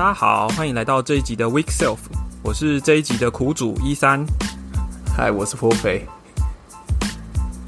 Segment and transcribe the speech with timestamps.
[0.00, 1.98] 大家好，欢迎来到这一集的 Week Self，
[2.42, 4.24] 我是这一集的苦主一三。
[5.14, 6.06] 嗨，我是颇肥。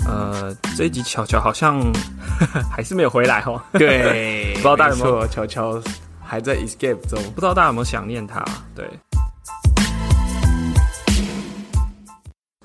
[0.06, 1.78] 呃，这一集巧巧好像
[2.72, 3.60] 还是没有回来哦。
[3.78, 5.78] 对， 不知道大家有没有巧巧
[6.24, 7.22] 还在 escape 中。
[7.34, 8.42] 不知道大家有没有想念他？
[8.74, 8.88] 对。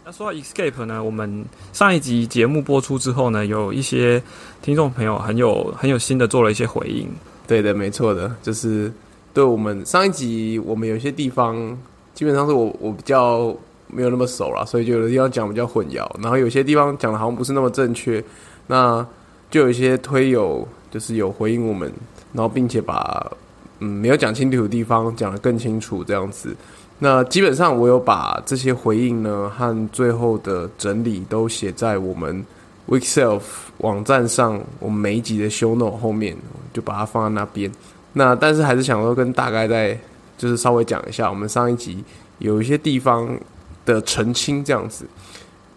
[0.05, 4.23] 那说到 Escape 呢，我们上一集节目播出之后呢，有一些
[4.61, 7.11] 听众朋友很有很有心的做了一些回应。
[7.45, 8.89] 对的，没错的，就是
[9.37, 11.55] 对我们上一集我们有些地方
[12.15, 13.55] 基本上是我我比较
[13.86, 18.23] 没有那么熟啦，所以就有的地方讲比较混淆，然后有些地方讲的好像不是那么正确，
[18.65, 19.05] 那
[19.51, 21.93] 就有一些推友就是有回应我们，
[22.33, 23.32] 然后并且把
[23.77, 26.55] 嗯没有讲清楚的地方讲得更清楚这样子。
[26.97, 32.44] 那基本上我有把这些回应呢和最后的整理都写在我们
[32.88, 33.44] Weekself
[33.77, 36.35] 网站上，我们每一集的 show note 后面
[36.73, 37.71] 就把它放在那边。
[38.13, 39.97] 那但是还是想说跟大概再
[40.38, 42.03] 就是稍微讲一下，我们上一集
[42.39, 43.27] 有一些地方
[43.86, 45.05] 的澄清这样子。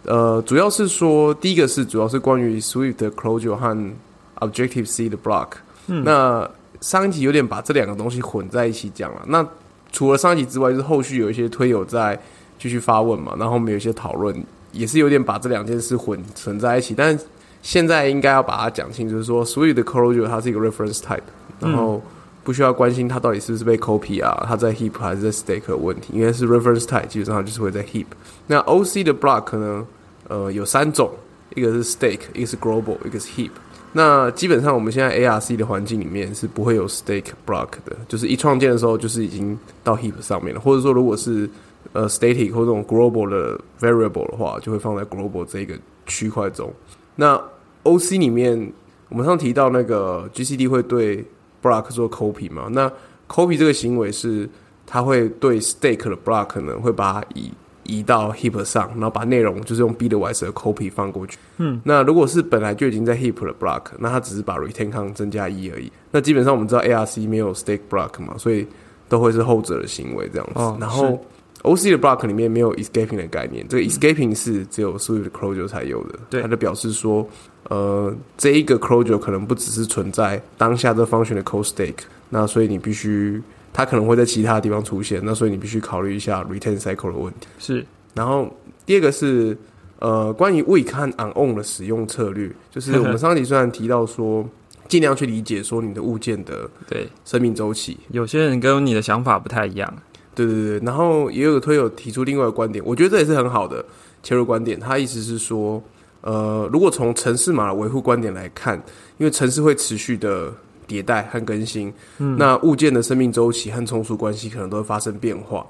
[0.03, 3.91] 呃，主要是说第一个是主要是关于 Swift 的 closure 和
[4.39, 5.49] Objective C 的 block。
[5.87, 9.21] 嗯那上一集有点把这两个东西混在一起讲了。
[9.27, 9.45] 那
[9.91, 12.19] 除了上一集之外，就是后续有一些推友在
[12.57, 14.35] 继续发问嘛，然后我们有一些讨论，
[14.71, 16.95] 也是有点把这两件事混存在一起。
[16.95, 17.23] 但是
[17.61, 21.19] 现在应该要把它讲清楚，就是说 Swift 的 closure 它是一个 reference type，
[21.59, 22.01] 然后
[22.43, 28.05] 不需要关心它到底是不是被 copy 啊，它在 heap 还是在 stake 的问题，应该是 reference type，基本上就是会在 heap。
[28.47, 29.85] 那 OC 的 block 呢，
[30.27, 31.11] 呃，有三种，
[31.55, 33.51] 一个是 stake，一个是 global，一个是 heap。
[33.93, 41.49] 那基本上我们现在 ARC 的环境里面是不会有 stake block 的，就是一创建的时候就是已经到 heap 上面了，或者说如果是
[41.91, 46.71] 呃 static 或这种 global 的 variable 的话，就会放在 global 这个区块中。
[47.17, 47.39] 那
[47.83, 48.71] OC 里面，
[49.09, 51.25] 我们上提到那个 GCD 会对
[51.61, 52.67] block 做 copy 嘛？
[52.71, 52.91] 那
[53.27, 54.49] copy 这个行为是
[54.85, 57.51] 它会对 stake 的 block 呢，会把它移
[57.83, 61.37] 移到 heap 上，然后把内容就是用 b 的 y 的 copy 放过去。
[61.57, 65.91] 嗯，那如果是本来就已经在 heap 的 block，那它只是把 retain count 增加一而已。
[66.11, 68.67] 那基本上我们知道 ARC 没有 stake block 嘛，所以
[69.09, 70.59] 都会是后者的行为这样子。
[70.59, 71.19] 哦然后
[71.63, 76.17] OC 的 block 里面没有 escaping 的概念，这个 escaping 是只有 Swift closure 才有的。
[76.29, 77.27] 对它就表示说，
[77.69, 83.41] 呃，这一个 closure 可能不只是存在当下这 function 的 code stake，那所以你必须，
[83.71, 87.47] 它可能会在其他地方出现，那所以你必须考虑一下 retain cycle 的问题。
[87.59, 88.51] 是然后
[88.85, 89.57] 第二个是
[89.99, 94.43] 呃，关于 weak 和 on 的使用策略，就是 我们上集虽然提到说，
[94.87, 99.93] 尽量去理解说你的物件的对，生命周期，有些人跟你的想法不太一样。
[100.33, 103.85] 对对对，然后也有推友提出另外一个观点，我觉得这也是很好的
[104.23, 104.79] 切入观点。
[104.79, 105.81] 他意思是说，
[106.21, 108.81] 呃，如果从城市码的维护观点来看，
[109.17, 110.53] 因为城市会持续的
[110.87, 115.65] 迭代和更新，嗯，那物件的生命周期和从属关系可能都会发生变化。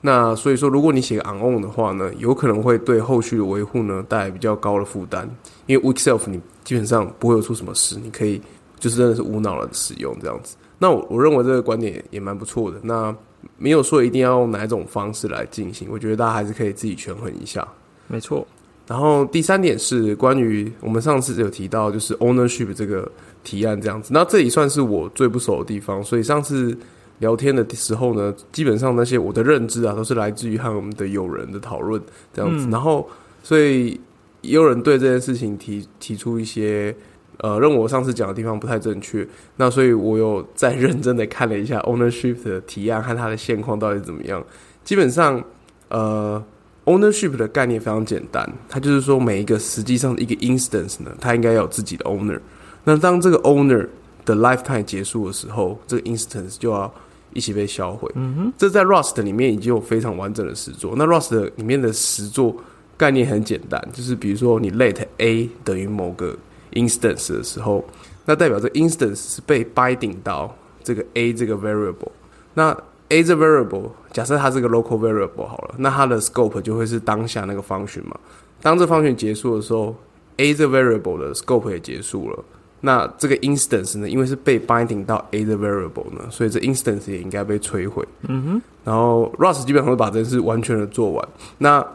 [0.00, 5.28] 那所以说，如果你写个 on on 的话呢，有可能会对后续的维护呢带来比较高的负担，
[5.66, 8.40] 因为 weak self 你基本上不会有出什么事，你可以
[8.78, 10.56] 就是真的是无脑的使用这样子。
[10.78, 12.78] 那我我认为这个观点也也蛮不错的。
[12.82, 13.14] 那
[13.56, 17.66] 没有说一定要用哪一种方式来进行，我觉得大家还是可以自己权衡一下。
[18.06, 18.46] 没错，
[18.86, 23.10] 然后第三点是关于我们上次有提到，就是 ownership 这个
[23.42, 24.10] 提案这样子。
[24.12, 26.76] 那这里算是我最不熟的地方，所以上次
[27.18, 32.00] 聊天的时候呢，基本上那些我的认知啊，都是来自于和我们的友人的讨论
[32.32, 32.66] 这样子。
[32.66, 33.08] 嗯然后，
[33.42, 34.00] 所以
[34.42, 36.94] 也有人对这件事情提提出一些。
[37.38, 44.42] 呃，认为我上次讲的地方不太正确，那所以我有再认真的看了一下 ownership 的提案和它的现况到底怎么样。
[44.84, 45.42] 基本上，
[45.88, 46.42] 呃
[46.84, 52.40] ，ownership 的概念非常简单，它就是说每一个实际上的一个 instance 呢，它应该要有自己的 owner。
[52.84, 53.88] 那当这个 owner
[54.24, 56.92] 的 lifetime 结束的时候，这个 instance 就要
[57.32, 58.10] 一起被销毁。
[58.14, 60.94] 嗯哼，这在 Rust 里面已经有非常完整的实作。
[60.96, 62.54] 那 Rust 里面的实作
[62.96, 66.36] 概念很简单，就是比如说你 let a 等于某个
[66.72, 67.84] instance 的时候，
[68.24, 72.12] 那代表这 instance 是被 binding 到这个 a 这个 variable。
[72.54, 72.76] 那
[73.08, 78.18] a 这 variable 假设它是个 local variable 好了，那它的 scope 就会是当下那个 function 嘛。
[78.62, 79.94] 当这 function 结束的时候
[80.38, 82.44] ，a 这 variable 的 scope 也结束了。
[82.80, 88.06] 那这个 instance 呢，因为是被 binding 到 a 的 variable 呢，所以这 instance 也应该被摧毁。
[88.28, 91.28] 嗯哼，然后 Rust 基本上会把这件事完全的做完。
[91.58, 91.86] 那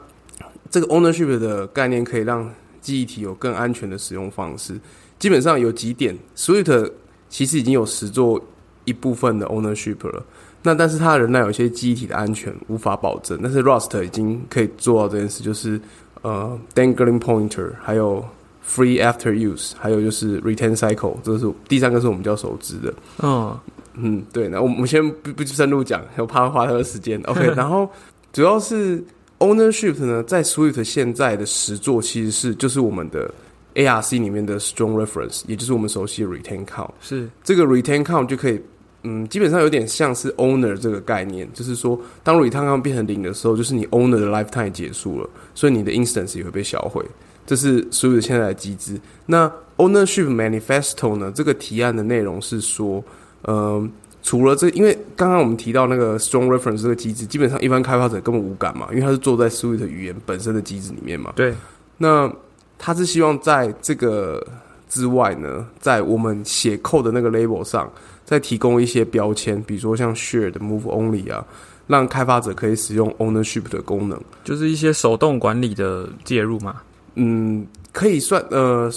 [0.69, 2.51] 这个 ownership 的概念可以让
[2.81, 4.79] 记忆体有更安全的使用方式。
[5.19, 6.91] 基本上有几点，Swift
[7.29, 8.41] 其实已经有实做
[8.85, 10.23] 一部分的 ownership 了。
[10.61, 15.79] 那但是它仍然有一些记忆体的安全无法保证，但是 Rust 已经可以做到这件事，就是
[16.21, 18.23] 呃 dangling pointer，还有
[18.67, 22.93] free after use，还有就是 retain cycle，这是第三个是我们比较熟知的。
[23.23, 23.57] 嗯，
[23.95, 27.21] 嗯，对，那我们先不不深入讲，我怕花太多时间。
[27.23, 27.89] OK， 然后
[28.33, 29.03] 主要是
[29.39, 33.33] ownership 呢，在 Swift 现在的实作其实是就是我们的
[33.75, 36.91] ARC 里面的 strong reference，也就是我们熟悉的 retain count。
[36.99, 38.61] 是这个 retain count 就可以，
[39.03, 47.05] 嗯，基本上有点像是 owner 这个概念，就是说，当 count 变成零的时候，就是你 owner 的 lifetime 结束了，所以你的 instance 也会被销毁。
[47.45, 48.99] 这是所有的现在的机制。
[49.25, 51.31] 那 ownership manifesto 呢？
[51.33, 53.03] 这个提案的内容是说，
[53.43, 53.89] 呃，
[54.21, 61.33] 除了这，因为刚刚我们提到那个 strong reference 这个机制，基本上一般开发者根本无感嘛，因为它是做在 Swift 语言本身的机制里面嘛。
[61.35, 61.55] 对，
[61.97, 62.31] 那
[62.77, 64.45] 他是希望在这个
[64.87, 67.91] 之外呢，在我们写 code 的那个 label 上，
[68.29, 71.43] 再提供一些标签，比如说像 shared move only 啊，
[71.87, 74.21] 让开发者可以使用 ownership 的功能。
[74.43, 76.75] 就是一些手动管理的介入嘛。
[77.15, 78.87] 嗯，可以算呃，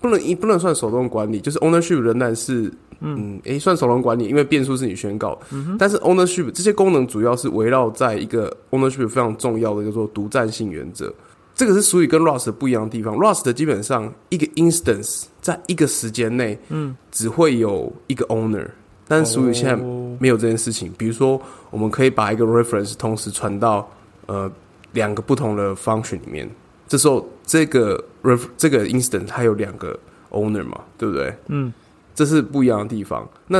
[0.00, 5.56] 不能一不能算手动管理，就是 ownership 仍然是嗯，诶、算手动管理，因为变数是你宣告的。
[5.78, 11.14] 但是 ownership 这些功能主要是围绕在一个 ownership 非常重要的叫做独占性原则。
[11.54, 13.14] 这个是属于跟 Rust 不一样的地方。
[13.14, 18.66] Rust 基本上一个 instance 在一个时间内，嗯，只会有一个 owner，
[19.10, 20.92] 但是属于现在哦没有这件事情。
[20.96, 21.40] 比如说，
[21.70, 23.90] 我们可以把一个 reference 同时传到
[24.26, 24.48] 呃
[24.92, 26.48] 两个不同的 function 里面，
[26.86, 29.98] 这时候这个 ref 这个 instant 它有两个
[30.30, 31.34] owner 嘛，对不对？
[31.48, 31.72] 嗯，
[32.14, 33.28] 这是不一样的地方。
[33.48, 33.58] 那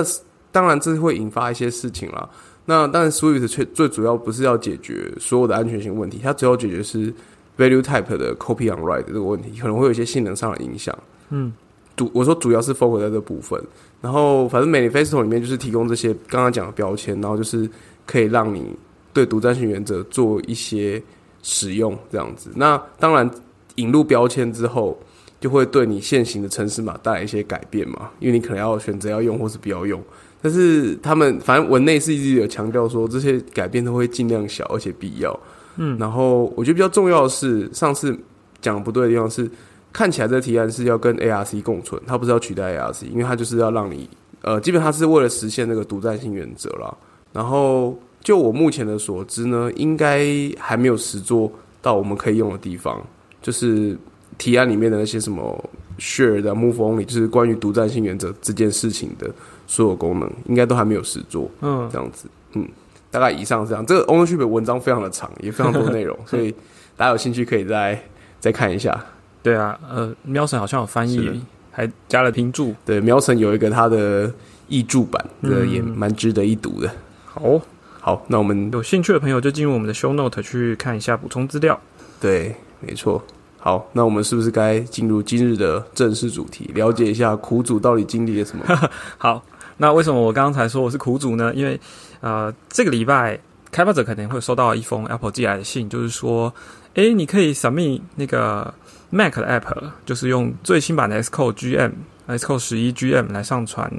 [0.52, 2.29] 当然这会引发一些事情啦。
[2.67, 7.12] 那当然 Swift 却最主要不是要解决所有的安全性问题，它主要解决是
[7.58, 10.96] value type 的 copy on write 这个问题，可能会有一些性能上的影响。
[11.31, 11.53] 嗯，
[11.97, 13.63] 主我说主要是 focus 在这部分，
[14.01, 17.69] 然后反正 manifesto 里面就是提供这些刚刚讲的标签，然后就是
[18.07, 18.75] 可以让你
[19.13, 21.03] 对独占性原则做一些
[21.43, 22.51] 使用这样子。
[22.55, 23.29] 那当然
[23.77, 24.99] 引入标签之后，
[25.41, 30.03] 就会对你现行的城市码带来一些改变嘛，因为你可能要选择要用或是不要用。
[30.43, 35.39] 但是他们反正文内是一直有强调说，这些改变都会尽量小，而且必要。
[35.77, 38.19] 嗯，然后我觉得比较重要的是，上次
[38.61, 39.49] 讲的不对的地方是，
[39.93, 44.09] 看起来这个提案是要跟 ARC 共存，它不是要取代 ARC，因为它就是要让你
[44.43, 46.95] 呃，基本上是为了实现那个独占性原则啦。
[47.33, 50.27] 然后就我目前的所知呢，应该
[50.59, 51.51] 还没有实做
[51.83, 53.01] 到我们可以用的地方，
[53.43, 53.97] 就是
[54.39, 55.63] 提案里面的那些什么
[55.99, 59.31] share 的 move only，就是关于独占性原则这件事情的
[59.67, 61.51] 所有功能，应该都还没有实做。
[61.61, 62.69] 嗯，这样子，嗯，
[63.11, 63.85] 大概以上是这样。
[63.85, 66.51] 这个 ownership 的文章非常的长，也非常多内容， 所以
[66.97, 68.01] 大家有兴趣可以再
[68.41, 69.05] 再看一下。
[69.43, 71.41] 对啊，呃，喵神好像有翻译，
[71.71, 72.75] 还加了拼注。
[72.85, 74.33] 对，喵神有一个他的
[74.69, 76.91] 译注版，这个嗯也蛮值得一读的。
[77.25, 77.61] 好，
[78.01, 81.79] 好，那我们有兴趣的朋友就进入我们的 show note 去看一下补充资料。
[82.21, 83.23] 对，没错。
[83.63, 88.65] 好，那我们是不是该进入今日的正式主题，了解一下苦主到底经历了什么？
[89.19, 89.43] 好，
[89.77, 91.53] 那为什么我刚才说我是苦主呢？
[91.55, 91.79] 因为
[92.21, 93.39] 呃，这个礼拜
[93.71, 96.53] 开发者可能会收到一封 Apple 寄来的信，就是说，
[96.95, 98.73] 诶，你可以 submit 那个
[99.11, 101.93] Mac 的 App，就是用最新版的 Xcode GM、
[102.29, 103.91] Xcode 十一 GM 来上传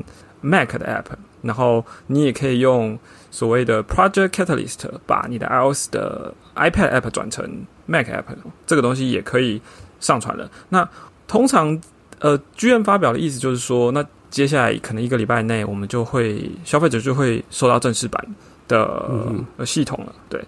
[0.41, 2.97] Mac 的 App，然后你也可以用
[3.29, 8.23] 所谓的 Project Catalyst 把你的 iOS 的 iPad App 转成 Mac App，
[8.65, 9.61] 这个东西也可以
[9.99, 10.49] 上传了。
[10.69, 10.87] 那
[11.27, 11.79] 通常
[12.19, 18.23] 呃，GM 发表的意思就是说，那接下来可能一个礼拜内，我们就会消费者就会收到正式版
[18.67, 20.13] 的、嗯呃系统了。
[20.29, 20.41] 对，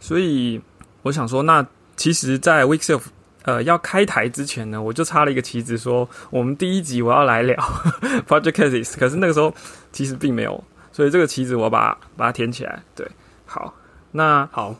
[0.00, 0.60] 所以
[1.02, 1.64] 我想说，那
[1.96, 3.02] 其实，在 Weekself
[3.44, 7.56] 呃要开台之前呢，我就插了一个旗子说，我们第一集我要来聊
[8.28, 9.54] Project Cases，可是那个时候
[9.92, 12.82] 其实并没有，所以这个旗子我把把它填起来。
[12.94, 13.06] 对，
[13.46, 13.72] 好，
[14.10, 14.74] 那好，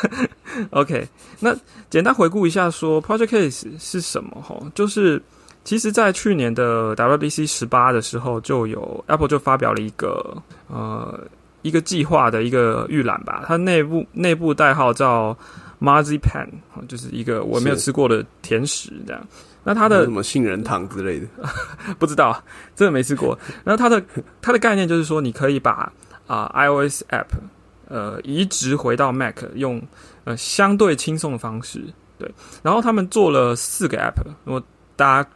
[0.70, 1.06] OK，
[1.40, 1.54] 那
[1.88, 5.22] 简单回顾一下说 Project Case 是什么哈，就是
[5.64, 11.20] 其实，在去年的 WBC 十八的时候，就有 Apple 就发表了一个呃
[11.62, 15.36] 一个计划的一个预览吧，它内部内部代号叫
[15.82, 19.20] Marzipan，哦就是一个我没有吃过的甜食这样。
[19.64, 21.26] 那它的什么杏仁糖之类的？
[21.98, 22.42] 不知道，
[22.76, 23.38] 真的没吃过。
[23.64, 24.02] 然后它的
[24.40, 25.92] 它的概念就是说，你可以把
[26.26, 27.26] 啊、iOS app
[27.88, 29.82] 呃移植回到 Mac，用
[30.24, 31.84] 呃相对轻松的方式。
[32.18, 34.62] 对，然后他们做了四个 app，如果
[34.96, 35.28] 大家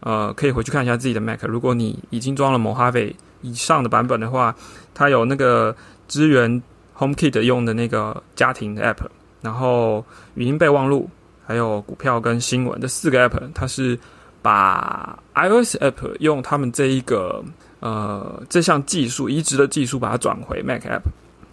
[0.00, 4.54] 呃可以回去看一下自己的 Mac，如果你已经装了 Mojave 以上的版本的话，
[4.94, 5.74] 它有那个
[6.06, 6.62] 支援
[6.96, 9.06] HomeKit 用的那个家庭的 app，
[9.42, 10.02] 然后
[10.34, 11.10] 语音备忘录。
[11.44, 13.98] 还有股票跟新闻这四个 app，它是
[14.40, 17.44] 把 iOS app 用他们这一个
[17.80, 21.02] 呃这项技术移植的技术把它转回 Mac app，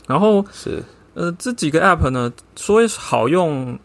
[0.07, 0.81] 然后是
[1.15, 3.77] 呃这几个 app 呢说好用，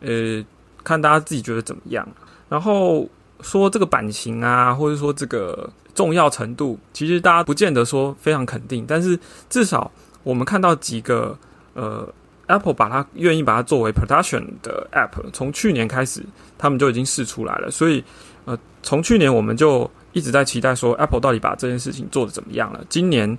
[0.00, 0.44] 呃
[0.82, 2.06] 看大家自己觉得怎么样，
[2.48, 3.08] 然后
[3.40, 9.90] 说这个版型啊，或者说这个重要程度，其实大家不见得说非常肯定，但是至少
[10.24, 11.38] 我们看到几个
[11.74, 12.06] 呃
[12.46, 16.22] ，Apple 把它愿意把它作为 production 的 App，从去年开始
[16.58, 18.02] 他们就已经试出来了，所以
[18.44, 23.30] 呃，从去年我们就一直在期待说 Apple 到底把这件事情做的怎么样了，今年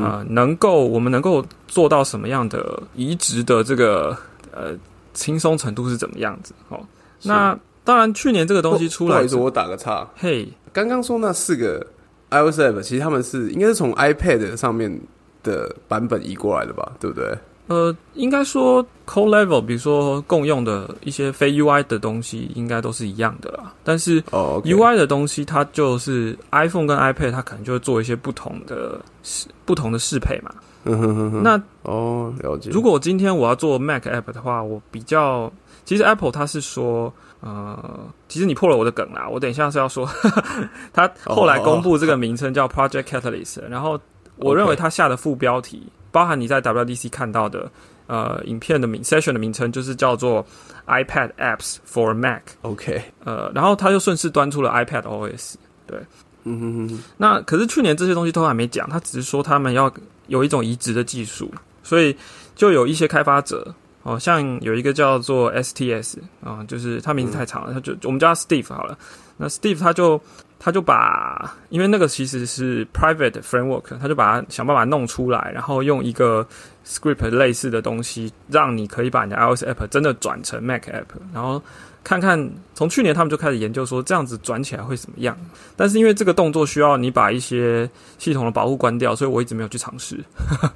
[0.00, 4.16] 啊能够我们能够做到什么样的移植的这个
[4.52, 4.74] 呃
[5.14, 6.54] 轻松程度是怎么样子？
[6.68, 6.80] 哦，
[7.22, 11.86] 那当然去年这个东西出来，我打个岔，嘿，刚刚说那四个。
[12.32, 15.00] iOS app 其实他们是应该是从 iPad 上面
[15.42, 17.36] 的版本移过来的吧，对不对？
[17.70, 23.72] 呃，应该说 core level，比如说共用的一些非 UI 的东西，应该都是一样的啦。
[23.84, 30.50] 但是 UI 的东西，它就是 iPhone 跟 iPad，它可能就会做一些不同的适不同的适配嘛。
[30.82, 31.42] 嗯哼哼哼。
[31.44, 32.70] 那哦，了解。
[32.70, 35.52] 如果今天我要做 Mac app 的话，我比较
[35.84, 37.12] 其实 Apple 它是说。
[37.42, 37.98] 呃，
[38.28, 39.26] 其实你破了我的梗啦。
[39.26, 40.06] 我等一下是要说，
[40.92, 43.98] 他后来公布这个名称叫 Project Catalyst，然后
[44.36, 47.70] 我认为他下的副标题，包含你在 WDC 看到的
[48.06, 50.44] 呃影片的名 session 的名称，就是叫做
[50.86, 52.42] iPad Apps for Mac。
[52.62, 55.54] OK，呃，然后他就顺势端出了 iPad OS。
[55.86, 55.98] 对，
[56.44, 57.02] 嗯哼哼。
[57.16, 59.92] 那可是去年这些东西都还没讲，他只是说他们要
[60.26, 61.52] 有一种移植的技术，
[61.82, 62.16] 所以
[62.54, 63.74] 就有一些开发者。
[64.02, 68.96] 哦，像有一个叫做 STS 啊，就是他名字太长了，他就我们叫他 Steve 好了。
[69.36, 70.18] 那 Steve 他就
[70.60, 76.46] 他就把，因为那个其实是 private framework，他就把它想办法弄出来，然后用一个
[76.86, 81.60] script 类似的东西，让你可以把你的 iOS app 真的转成 Mac app，然后
[82.04, 82.38] 看看
[82.74, 85.36] 从去年他们就开始研究说这样子转起来会怎么样。
[85.74, 90.22] 但是因为这个动作需要你把一些系统的保护关掉，所以我一直没有去尝试。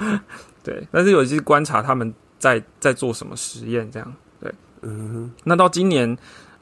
[0.64, 2.12] 对，但是有一些观察他们。
[2.37, 3.91] 在在做什么实验？
[3.91, 6.14] 这样对，嗯，那到今年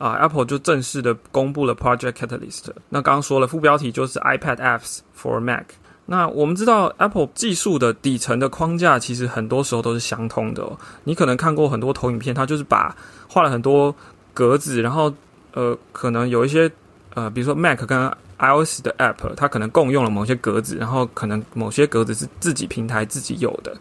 [0.03, 2.65] 啊，Apple 就正式的公布了 Project Catalyst。
[2.89, 5.67] 那刚刚说了，副标题就是 iPad Apps for Mac。
[6.07, 10.65] 那我们知道 Apple 技术的底层的框架，其实很多时候都是相通的。
[10.65, 12.95] 哦你可能看过很多投影片，它就是把
[13.29, 13.95] 画了很多
[14.35, 15.15] 格子，然后
[15.53, 16.69] 呃，可能有一些
[17.15, 23.73] 呃，比如说 Mac 跟 iOS 的 App，它可能共用了某些格子，然后可能某些格子是自己平台自己有的。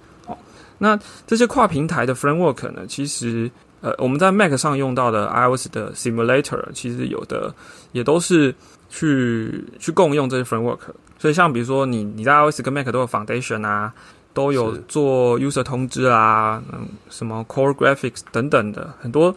[0.78, 2.86] 那这些跨平台的 framework 呢？
[2.88, 3.50] 其实，
[3.82, 7.54] 呃，我们在 Mac 上用到的 iOS 的 simulator，其实有的
[7.92, 8.54] 也都是
[8.90, 10.80] 去去共用这些 framework。
[11.20, 13.94] 所以，像比如说你你在 iOS 跟 Mac 都有 Foundation 啊，
[14.34, 19.36] 都有做 user 通知啊，嗯，什么 Core Graphics 等等的很多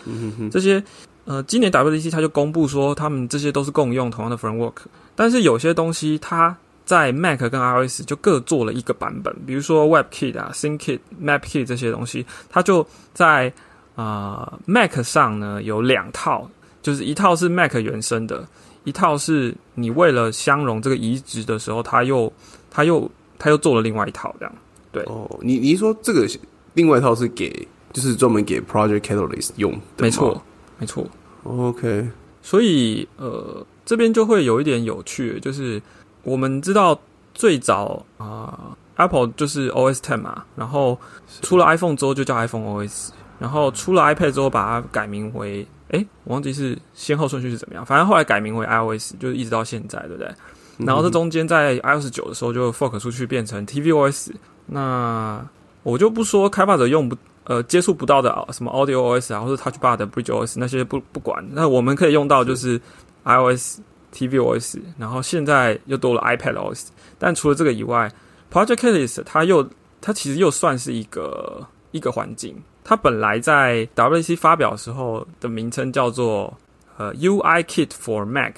[0.50, 0.82] 这些。
[1.26, 4.74] 呃，今年 WDC 它就公布说，他们这些都是共用同样的 framework，
[5.16, 13.50] 但是有些东西它在 Mac 跟 iOS 就各做了一个版本，比如说 WebKit 啊、ThinkKit、MapKit 这些东西，它就在
[13.94, 16.48] 啊 Mac 上呢有两套，
[16.82, 18.46] 就是一套是 Mac 原生的，
[18.84, 22.32] 一套是你为了相容这个移植的时候，它又
[22.70, 24.54] 它又它又做了另外一套这样。
[24.92, 26.26] 对哦，你你说这个
[26.74, 30.42] 另外一套是给就是专门给 Project Catalyst 用的，没错
[30.78, 31.06] 没错。
[31.42, 32.08] OK，
[32.42, 35.80] 所以呃这边就会有一点有趣，就是。
[36.26, 36.98] 我们知道
[37.34, 40.98] 最早啊，Apple 就是 OS Ten 嘛，然后
[41.42, 43.10] 出了 iPhone 之后就叫 iPhone OS，
[43.44, 50.34] 然后出了 iPad 之后把它改名为，哎，我忘记是先后顺序是怎么样，反正后来改名为 iOS，就是一直到现在，对不对？
[50.78, 54.30] 然后这中间在 iOS 九的时候就 fork 出去变成 tvOS，
[54.66, 55.46] 那
[55.82, 62.80] 我就不说开发者用不呃接触不到的什么 Audio OS 啊，或者 Touch Bar 的 Bridge OS 那些不不管，那我们可以用到就是
[63.24, 63.80] iOS。
[64.14, 66.86] tvOS，然后现在又多了 iPadOS，
[67.18, 68.08] 但除了这个以外
[68.48, 69.68] ，Project Catalyst 它又
[70.00, 72.62] 它其实又算是一个一个环境。
[72.84, 76.56] 它本来在 WC 发表时候的名称叫做
[76.98, 78.54] 呃 UIKit for Mac。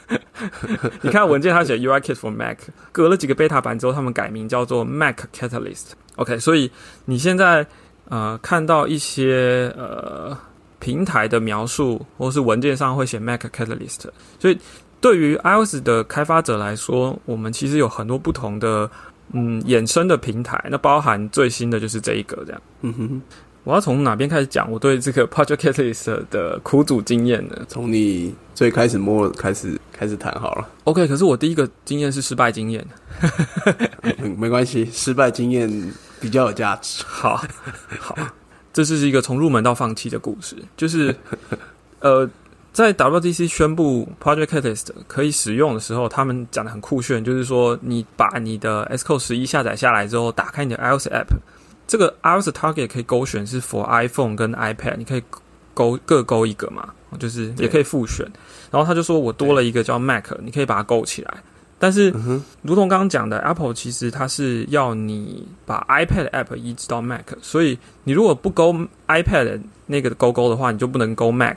[1.02, 2.58] 你看文件它写 UIKit for Mac，
[2.90, 5.92] 隔了几个 beta 版之后，他们改名叫做 Mac Catalyst。
[6.16, 6.68] OK，所以
[7.04, 7.64] 你现在
[8.08, 10.36] 呃看到一些呃。
[10.78, 14.04] 平台的描述，或是文件上会写 Mac Catalyst，
[14.38, 14.58] 所以
[15.00, 18.88] 对于 iOS 的开发者来说，我们其实有很多不同的
[19.32, 22.62] 嗯衍生的平台，那包含最新的就是这一个这样。
[22.82, 23.22] 嗯哼，
[23.64, 27.56] 我要从哪边开始讲我对这个 Project Catalyst 的苦主经验呢？
[27.68, 30.68] 从你最开始摸开始开始谈好了。
[30.84, 32.86] OK，可是我第一个经验是失败经验。
[34.36, 37.02] 没关系，失败经验比较有价值。
[37.06, 37.42] 好，
[37.98, 38.16] 好。
[38.72, 41.16] 这是一个从入门到放弃的故事，就是，
[42.00, 42.28] 呃，
[42.76, 51.38] 在 WDC 宣布 Project Catalyst 可以使用的时候，他们讲的很酷炫，就是说你把你的 Xcode 十一下载下来之后，打开你的 iOS App，
[51.86, 55.22] 这个 iOS Target 可以勾选是 for iPhone 跟 iPad，你可以
[55.72, 58.30] 勾各勾一个嘛，就是也可以复选。
[58.70, 61.32] 然后他就说我多了一个叫 Mac，你可以把它勾起来。
[61.78, 68.74] 但是嗯，如同刚刚讲的，Apple 其实它是要你把 iPad app 移植到 Mac，所以你如果不勾
[69.08, 71.56] iPad 那个勾勾的话，你就不能勾 Mac。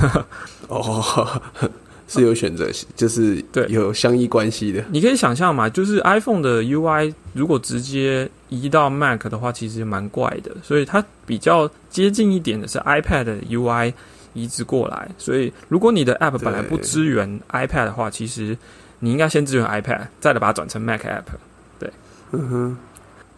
[0.68, 1.42] 哦，
[2.08, 4.84] 是有选择，就是对有相依关系的。
[4.90, 13.92] 你可以想象嘛，就是 iPhone 的 UI 如果直接移到 Mac 的话，其实蛮怪的，所以它比较接近一点的是 iPad 的 UI
[14.34, 15.08] 移植过来。
[15.18, 18.56] 所以如果你的 App 本来不支援 iPad 的话，其实
[19.00, 21.22] 你应该先支援 iPad，再来把它转成 Mac App。
[21.78, 21.90] 对
[22.32, 22.76] 嗯哼，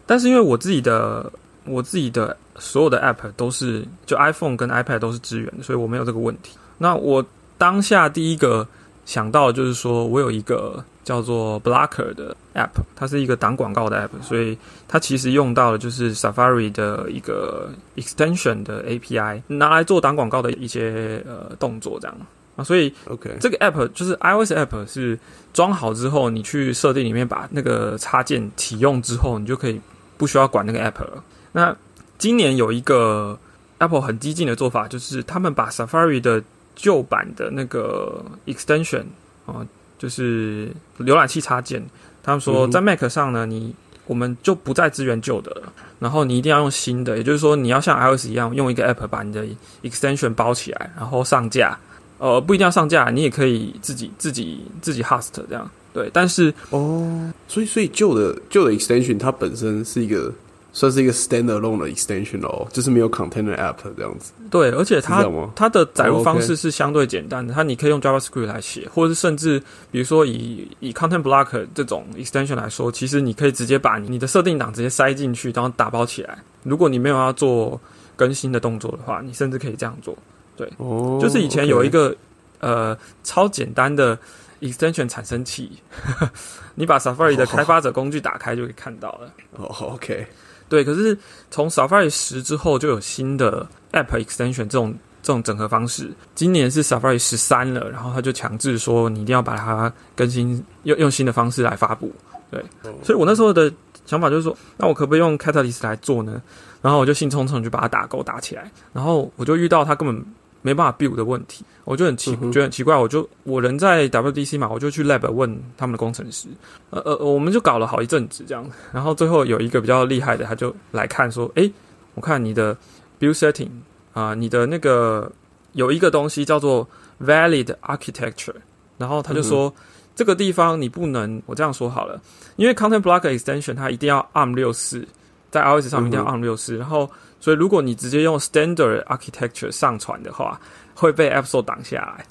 [0.05, 1.31] 但是因为我自己的
[1.65, 6.57] 我自己的所有的 App 都是就 iPhone 跟 iPad 都是支援的，所以我没有这个问题。
[6.77, 7.25] 那我
[7.57, 8.67] 当下第一个
[9.05, 14.57] 想到的就是说我有一个叫做 Blocker 的 App，它是一个挡广告的 App，所以
[14.87, 22.17] 它其实用到的就是 Safari 的一个 extension 的 API，拿来做挡广告的一些呃动作这样
[22.55, 25.19] 啊，所以 OK，这个 app 就是 iOS app 是
[25.53, 29.79] 装好之后，你去设定里面把那个插件启用之后，你就可以
[30.17, 31.23] 不需要管那个 app 了。
[31.55, 31.73] 那
[32.17, 33.39] 今年有一个
[33.77, 36.43] Apple 很激进的做法，就是他们把 Safari 的
[36.75, 39.05] 旧版的那个 extension
[39.45, 39.65] 啊、
[39.97, 40.69] 就是
[40.99, 41.81] 浏览器插件，
[42.21, 43.73] 他们说在 Mac 上呢，你
[44.05, 49.45] 我们就不再支援旧的了，然后你一定要用新的，也就是说你要像 iOS 一样用一个 app 把你的
[49.81, 51.79] extension 包起来，然后上架。
[52.17, 55.69] 呃，不一定要上架，你也可以自己自己自己 host 这样。
[55.93, 60.33] 对，但是哦，所以所以旧的旧的 extension 它本身是一个
[60.75, 65.25] 算是一个 standalone 的 extension 哦，就是没有 container app 这样子，对，而且它？
[65.55, 69.57] 它的载入哦方式是相对简单的，它你可以用 JavaScript 来写，或者是甚至
[69.89, 76.37] 比如说以以 Content Blocker 这种 extension 来说，其实你可以直接把你你的设定档直接塞进去，然后打包起来。
[76.63, 77.79] 如果你没有要做
[78.17, 80.13] 更新的动作的话，你甚至可以这样做。
[80.57, 82.13] 对，哦，就是以前有一个
[82.59, 84.17] 呃超简单的
[84.59, 85.71] extension 产生器，
[86.75, 89.31] 你把 Safari 的开发者工具打开就可以看到了。
[89.53, 90.27] 哦，OK，
[90.67, 91.17] 对，可是
[91.51, 96.11] 从 Safari 十之后就有新的 App Extension 这种这种整合方式。
[96.33, 102.11] 今年是 Safari 十三了，然后他就强制说你一定要把它更新，用用新的方式来发布。
[102.51, 102.63] 对，
[103.03, 103.71] 所以我那时候的
[104.05, 106.41] 想法就是说，那我可不可以用 Catalyst 来做呢？
[106.81, 110.23] 然后我就兴冲冲去把它打勾打起来，然后我就遇到它根本
[110.65, 116.47] 没办法 build 的问题，我就很奇、觉得很奇怪，我就我人在 WDC 嘛，我就去 lab 问他们的工程师，
[116.89, 121.71] 呃呃，我们就搞了好一阵子这样，然后最后有一个比较厉害的，他就来看说，诶，
[122.15, 122.75] 我看你的
[123.19, 123.69] build setting
[124.13, 125.31] 啊、你的那个
[125.73, 126.87] 有一个东西叫做
[127.23, 128.55] valid architecture，
[128.97, 129.71] 然后他就说、
[130.15, 132.19] 这个地方你不能，我这样说好了，
[132.55, 135.07] 因为 content blocker extension 它一定要 ARM 六四，
[135.51, 137.07] 在 iOS 上面一定要 ARM 六四、然后
[137.45, 140.59] 所以如果你直接用 standard architecture 上传的话，
[140.95, 142.25] 会被 App Store 挡下来，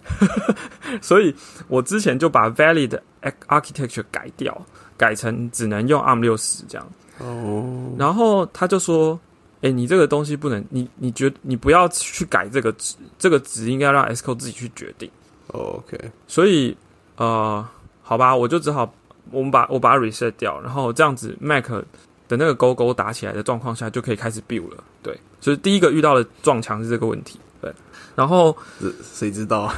[1.00, 1.32] 所以
[1.68, 2.98] 我之前就把 valid
[3.46, 4.60] architecture 改掉，
[4.96, 6.84] 改成只能用 ARM 六十这样。
[7.20, 9.16] 哦，然后他就说
[9.62, 15.08] ：“哎、你这个东西不能，你你觉你不要去改这个值，这个值应该让 Sco 自己去决定。
[15.46, 15.96] 哦 OK，
[16.26, 16.76] 所以
[17.18, 17.64] 呃，
[18.02, 18.92] 好吧，我就只好
[19.30, 21.68] 我们把我把它 reset 掉，然后这样子 Mac
[22.26, 24.82] 的那个勾勾打起来的状况下，就可以开始 build 了。
[25.44, 27.38] 对，所以第一个遇到的撞墙是这个问题。
[27.60, 27.72] 对，
[28.16, 29.72] 然后这谁知道？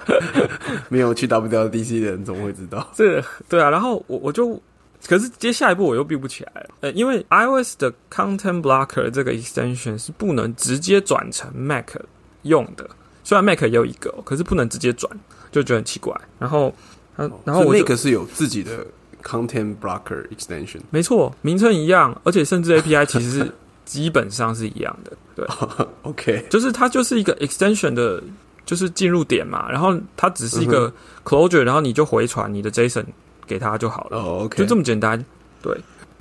[0.88, 2.86] 没有去 WWDC 的人怎么会知道？
[2.94, 4.60] 这对啊，然后我我就，
[5.06, 11.96] 可是接下一步我又 build 不起来了，呃，因为 iOS 的 Content Blocker 这个 extension 是不能直接转成 Mac
[12.42, 12.88] 用的，
[13.24, 15.10] 虽然 Mac 也有一个，可是不能直接转，
[15.50, 16.14] 就觉得很奇怪。
[16.38, 16.74] 然后，
[17.16, 18.86] 呃然后我就所以 Make 是有自己的
[19.22, 20.80] Content Blocker extension。
[20.90, 23.52] 没错，名称一样，而且甚至 API 其实是
[23.86, 25.46] 基本上是一样的，对，
[26.02, 28.22] OK，就是它就是一个 extension 的，
[28.66, 30.92] 就是进入点嘛，然后它只是一个
[31.24, 33.04] closure，然后你就回传你的 JSON
[33.46, 34.18] 给他就好了。
[34.18, 35.24] 哦 OK，就这么简单。
[35.62, 35.74] 对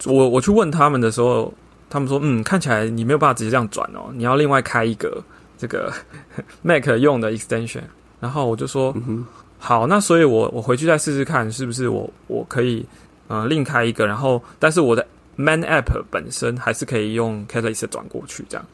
[0.06, 1.54] 我我去问他们的时候，
[1.89, 5.21] 他们说，嗯，看起来你没有办法直接这样转哦，你要另外开一个
[5.58, 5.91] 这个
[6.62, 7.82] Mac 用的 extension。
[8.19, 9.25] 然后我就说，嗯，
[9.60, 12.86] 好，那所以我我回去再试试看，是不是我我可以
[13.28, 18.65] 呃另开一个，然后但是我的 Man App 本身还是可以用 Catalyst 转过去这样，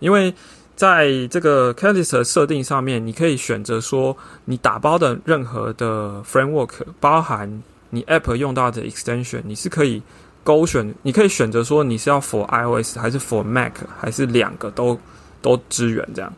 [0.00, 0.34] 因为。
[0.76, 10.02] 在这个 Catalyst 的设定上面，你可以选择说，你打包的任何的 framework，包含你 App 用到的 extension，你是可以
[10.42, 14.98] 勾选，你可以选择说你是要 for iOS 还是 for Mac，还是两个都
[15.42, 16.32] 都支援这样，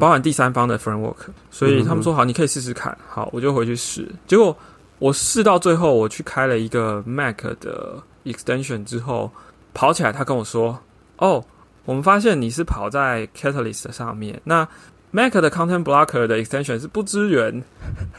[0.00, 1.14] 包含第三方的 framework。
[1.52, 2.98] 所以他们说好，你可以试试看。
[3.08, 4.08] 好，我就回去试。
[4.26, 4.56] 结果
[4.98, 9.30] 我试到最后，我去开了一个 Mac 的 extension 之后，
[9.72, 10.78] 跑起来，他跟我说
[11.18, 11.44] ：“哦，
[11.84, 14.66] 我们发现你是跑在 Catalyst 上面，那
[15.10, 17.62] Mac 的 Content Blocker 的 extension 是不支援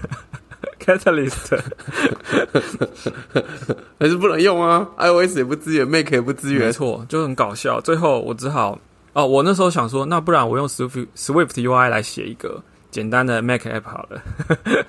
[0.80, 1.60] Catalyst，
[4.00, 7.80] 还是不能用啊？iOS 也不支援，Mac 也不支援，没错，就很搞笑。
[7.82, 8.80] 最后我只好
[9.14, 14.22] 哦，我那时候想说，那不然我用 Swift Swift UI 来写一个简单的 Mac App 好了。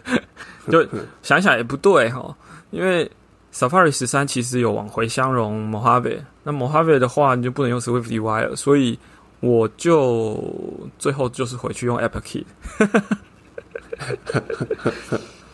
[0.70, 0.86] 就
[1.22, 2.34] 想想也不对哈，
[2.70, 3.10] 因为
[3.52, 8.98] Safari 十三其实有往回相容 Mojave，那 Mojave 的话你就不能用 Swift UI 了，所以
[9.40, 10.42] 我就
[10.98, 12.44] 最后就是回去用 AppKit。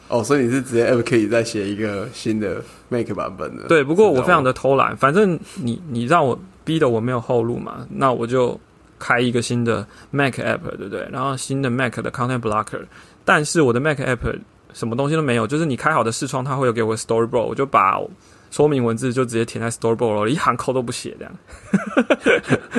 [0.08, 3.68] 哦，所以你是直接 AppKit 再写一个新的 Mac 版本的？
[3.68, 8.58] 对，不过我非常的偷懒，反正你你让我逼的我没有后路嘛，那我就
[8.98, 11.08] 开一个新的 Mac App，对不对？
[11.10, 12.84] 然后新的 Mac 的 Content Blocker，
[13.24, 14.38] 但是我的 Mac App
[14.74, 17.98] 什么东西都没有，就是你开好的视窗，它会有给我 Storyboard，我就把
[18.50, 21.32] 说明文字就直接填在 Storyboard 了，一行扣都不写，这样，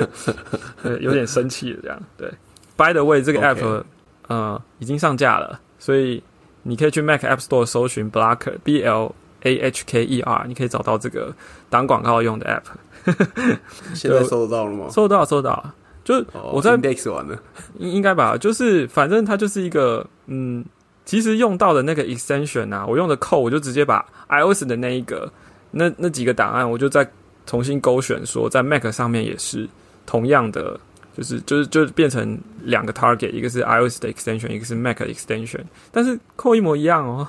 [0.83, 1.99] 对，有点生气了，这样。
[2.17, 2.29] 对
[2.77, 3.83] ，By the way，这个 App
[4.27, 6.21] 呃已经上架了，所以
[6.63, 11.33] 你可以去 Mac App Store 搜寻 Blocker，B L A H K E R，你可以找到这个
[11.69, 12.63] 挡广告用的 App。
[13.95, 14.87] 现在搜得到了吗？
[14.91, 15.71] 收到，收到。
[16.03, 17.37] 就我在 Index 完了，
[17.79, 18.37] 应应该吧？
[18.37, 20.63] 就是反正它就是一个嗯。
[21.05, 25.31] 其实用到的那个 extension 啊，我用的 code 我就直接把 iOS 的那一个
[25.71, 27.07] 那那几个档案，我就再
[27.45, 29.69] 重新勾选，说在 Mac 上面也是
[30.07, 30.79] 同样的，
[31.15, 37.27] 就是就是就变成两个 target，一个是 iOS 的 extension，一个是 Mac extension，但是 code 一模一样哦。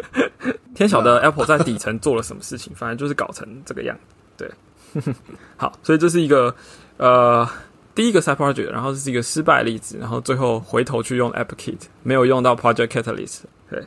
[0.76, 3.96] 天晓得 Apple 在底层做了什么事情，反正就是搞成这个样。
[4.36, 4.50] 对，
[5.56, 6.54] 好，所以这是一个
[6.98, 7.48] 呃。
[7.98, 13.40] 第一个 side project，然后这是一个失败例子，然后最后回头去用 AppKit，没有用到 Project Catalyst。
[13.68, 13.84] 对，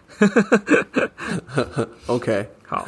[2.07, 2.85] OK，好，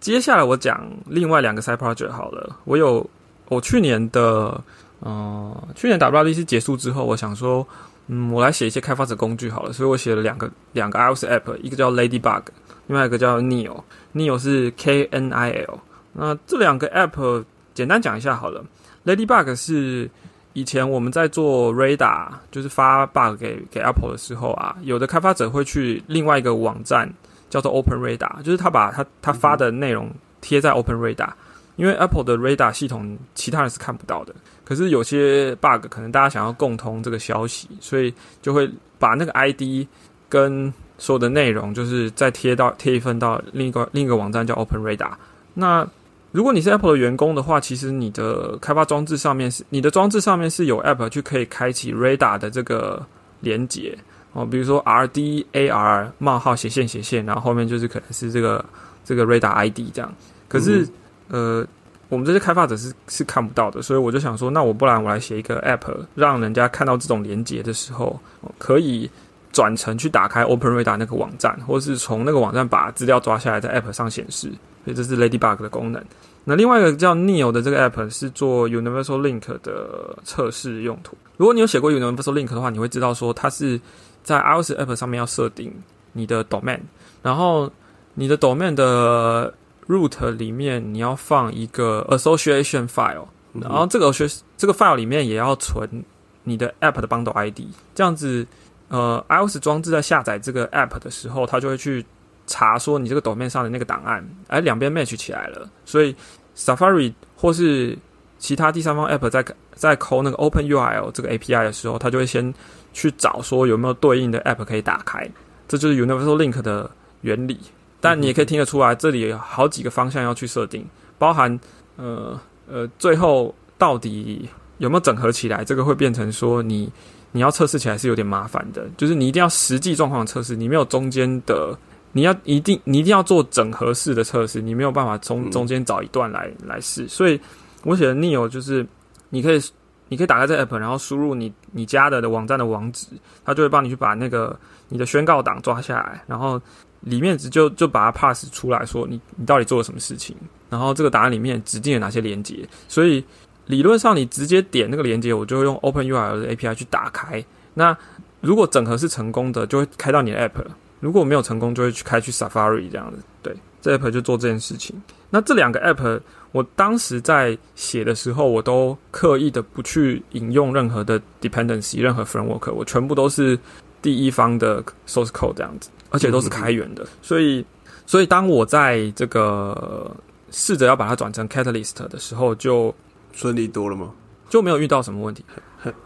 [0.00, 2.56] 接下来我讲另外两个 side project 好了。
[2.64, 3.06] 我有
[3.50, 4.58] 我去年的，
[5.02, 7.66] 嗯，去年 WWDC 结束之后，我想说，
[8.06, 12.42] 嗯，我来写一些开发者工具好了，所以我写了两个两个 iOS app，一个叫 Ladybug，
[12.86, 15.78] 另外一个叫 Neo，Neo 是 K N I L。
[16.14, 18.64] 那这两个 app 简单讲一下好了
[19.04, 20.08] ，Ladybug 是。
[20.54, 27.12] 以前我们在做 Radar，就是发 bug 给给 Apple 的时候啊，有的开发者会去另外一个网站
[27.50, 31.30] 叫做 Open Radar，就是他把他他发的内容贴在 Open Radar，
[31.76, 34.34] 因为 Apple 的 Radar 系统其他人是看不到的。
[34.64, 39.86] 可是有些 bug 可能大家想要共通这个消息，所以就会把那个 ID
[40.28, 45.10] 跟所有的内容，就是再贴到贴一份到另一个另一个网站叫 Open Radar。
[45.52, 45.86] 那
[46.34, 53.06] 如果你是 Apple 的员工的话，其实你的开发装置上面是你的装置上面是有 App 去可以开启 Radar 的这个
[53.38, 53.96] 连接
[54.32, 58.64] 哦，比如说 R D A R 冒号斜线斜线，然后后面就是可能是这个
[59.04, 60.12] 这个 Radar ID 这样。
[60.48, 60.84] 可是
[61.28, 61.64] 呃，
[62.08, 68.18] 我们这些开发者是是看不到的，所以我就想说，那我不然我来写一个 App，让人家看到这种连接的时候，
[68.58, 69.08] 可以
[69.52, 74.50] 转成去打开 Open Radar 那个网站，或是从那个网站把资料抓下来在 App 上显示。
[74.84, 76.04] 所以这是 Ladybug 的功能。
[76.44, 81.16] 那另外一个叫 Neo 的这个 app 是做 Universal Link 的测试用途。
[81.38, 83.80] 如果你有写过 Universal Link 的话，你会知道说它是
[84.22, 85.72] 在 iOS app 上面要设定
[86.12, 86.80] 你的 domain，
[87.22, 87.70] 然后
[88.12, 89.54] 你的 domain 的
[89.88, 96.04] root 里面你要放一个 association file，然后这个学这个 file 里面也要存
[96.42, 97.60] 你的 app 的 bundle ID。
[97.94, 98.46] 这样子，
[98.88, 102.04] 呃，iOS 装置在下载这个 app 的时候，它就会去。
[102.46, 106.14] 查说你这个抖面上的那个档案，哎，两边 match 起来了，所以
[106.56, 107.96] Safari 或是
[108.38, 112.52] 其他第三方 app 在在抠那个 Open URL 这个 API 的时候，它就会先
[112.92, 115.28] 去找说有没有对应的 app 可以打开，
[115.66, 116.90] 这就是 Universal Link 的
[117.22, 117.58] 原理。
[118.00, 120.84] 但你也可以听得出来，这里有好几个方向要去设定，
[121.18, 121.58] 包含
[121.96, 126.92] 呃呃，最后到底有没有整合起来，这个会变成说你
[127.32, 131.74] 你要测试起来是有点麻烦的，就是你一定要实际状况测试，你没有中间的。
[132.16, 137.08] 你要一定，你一定要做整合式的测试，你没有办法从中间找一段来来试。
[137.08, 137.38] 所以
[137.82, 138.86] 我写的 Neo 就是，
[139.30, 139.60] 你可以
[140.08, 143.08] 你可以打开这 app，然后输入你你家的的网站的网址，
[143.44, 144.56] 它就会帮你去把那个
[144.88, 146.60] 你的宣告档抓下来，然后
[147.00, 150.36] 里面只就就把它 pass 出来说你你到底做了什么事情，
[150.70, 152.66] 然后这个答案里面指定了哪些连接。
[152.88, 153.24] 所以
[153.66, 157.44] 理论上你直接点那个连接，我就会用 Open URL 的 API 去打开。
[157.74, 157.96] 那
[158.40, 160.64] 如果整合是成功的，就会开到你的 app。
[161.04, 163.18] 如果没有成功，就会去开去 Safari 这样子。
[163.42, 164.96] 对，这 app 就做这件事情。
[165.28, 166.18] 那这两个 app，
[166.50, 173.58] 我当时在写的时候，我都刻意的不去引用任何的 dependency，任何 framework，我全部都是
[174.00, 177.06] 第一方的 source code 这样子，而且都是开源的。
[177.20, 177.62] 所以，
[178.06, 180.10] 所以当我在这个
[180.50, 182.94] 试着要把它转成 Catalyst 的时候，就
[183.32, 184.10] 顺利多了吗？
[184.48, 185.44] 就没有遇到什么问题。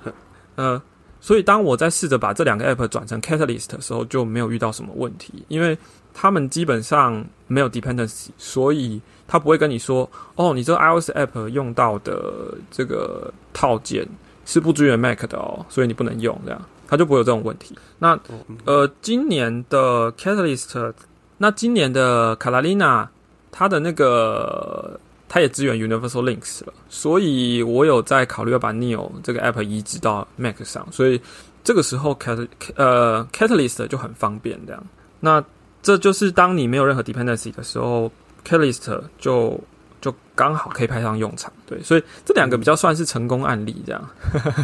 [0.57, 0.83] 呃。
[1.21, 5.77] 所以当我在试着把这两个 app 转成 Catalyst 的时候，就没有遇到什么问题，因为
[6.15, 14.07] 他们基本上没有 dependency，所以他不会跟你说，哦，你这个 iOS app 用到的这个套件
[14.47, 17.77] 是不支援 Mac 的哦，所以你不能用，这样他就不会有这种问题。
[17.99, 18.19] 那
[18.65, 20.93] 呃，今年的 Catalyst，
[21.39, 23.09] 那今年的 Catalina，
[23.51, 24.99] 它的那个。
[25.29, 31.21] 它也支援 Universal Links 了，所以我有在考虑要把 Neo 这个 app 移植到 Mac 上，所以
[31.63, 34.83] 这个时候 Cat 呃 Catalyst 就很方便这样。
[35.21, 35.45] 那
[35.83, 38.11] 这就是当你没有任何 dependency 的时候
[38.43, 39.61] ，Catalyst 就
[40.01, 41.53] 就刚好可以派上用场。
[41.67, 44.11] 对，所以这两个比较算是成功案例这样。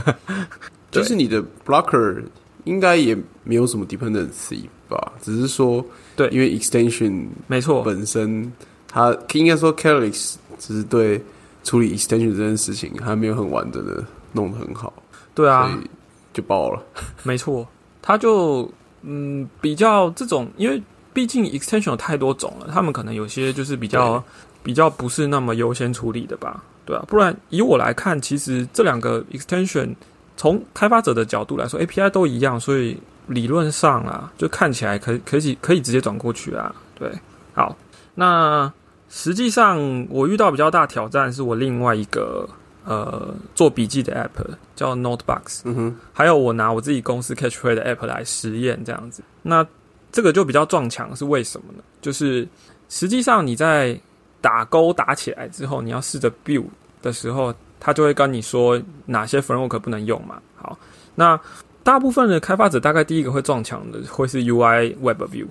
[0.90, 2.24] 就是你的 Blocker
[2.64, 5.84] 应该也没有什么 dependency 吧，只是说
[6.16, 8.50] 对，因为 extension 没错本身
[8.88, 10.36] 它应该说 Catalyst。
[10.58, 11.22] 只是对
[11.62, 14.92] 处理 extension 这件事情还没有很完整的弄得很好，
[15.34, 15.90] 对啊，所以
[16.32, 16.82] 就爆了。
[17.22, 17.66] 没错，
[18.02, 18.70] 他就
[19.02, 24.22] 嗯比较这种，因为毕竟 extension 有太多种了，他们可能有些就是比较
[24.62, 27.04] 比较不是那么优先处理的吧，对啊。
[27.08, 29.94] 不然以我来看，其实这两个 extension
[30.36, 36.74] 从开发者的角度来说，API 都一样，所以理论上啊，就看起来可可以可以直接转过去啊。
[36.98, 37.10] 对，
[37.54, 37.76] 好，
[38.14, 38.72] 那。
[39.16, 39.78] 实际上，
[40.10, 42.48] 我遇到比较大挑战是我另外一个
[42.84, 49.22] 呃做笔记的 app 叫 Notebox，嗯哼，还有我拿我自己公司 Catchphrase 的 app 来实验这样子。
[49.42, 49.64] 那
[50.10, 51.84] 这个就比较撞墙，是为什么呢？
[52.02, 52.46] 就是
[52.88, 53.96] 实际上你在
[54.40, 56.66] 打勾打起来之后，你要试着 build
[57.00, 60.42] 的时候，他就会跟你说哪些 framework 不能用嘛。
[60.56, 60.76] 好，
[61.14, 61.40] 那
[61.84, 65.46] 大部分的开发者大概第一个会撞墙的会是 UI Web View。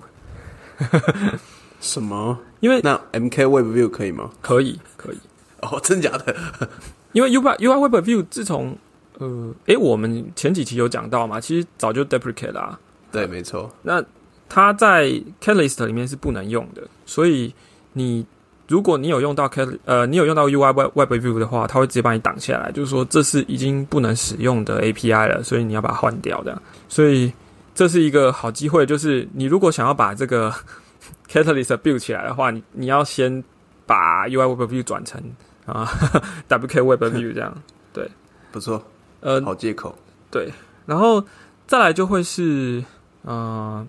[1.80, 2.38] 什么？
[2.64, 4.30] 因为那 M K Web View 可以吗？
[4.40, 5.18] 可以，可以。
[5.60, 6.34] 哦，真假的？
[7.12, 8.74] 因为 U I U I Web View 自从
[9.18, 12.78] 呃，诶，我们前几期有讲到嘛，其实早就 deprecate 啦。
[13.12, 13.70] 对，没错。
[13.82, 14.02] 那
[14.48, 15.10] 它在
[15.42, 17.54] Catalyst 里面是不能用的，所以
[17.92, 18.24] 你
[18.66, 26.62] 如果你有用到 Cat 呃，你有用到 U I Web Web View 的话，它会直接把你挡下来，就是说这是已经不能使用的 A P I 了，所以你要把它换掉的。
[26.88, 27.30] 所以
[27.74, 30.50] 这是一个好机会，就是你如果想要把这个
[31.28, 33.42] Catalyst build 起来的话，你你要先
[33.86, 35.20] 把 UI Web View 转成
[35.66, 35.88] 啊
[36.48, 37.54] WK Web View 这样，
[37.92, 38.08] 对，
[38.52, 38.82] 不错，
[39.20, 39.94] 呃，好借口，
[40.30, 40.52] 对，
[40.86, 41.24] 然后
[41.66, 42.84] 再来就会是，
[43.24, 43.86] 嗯，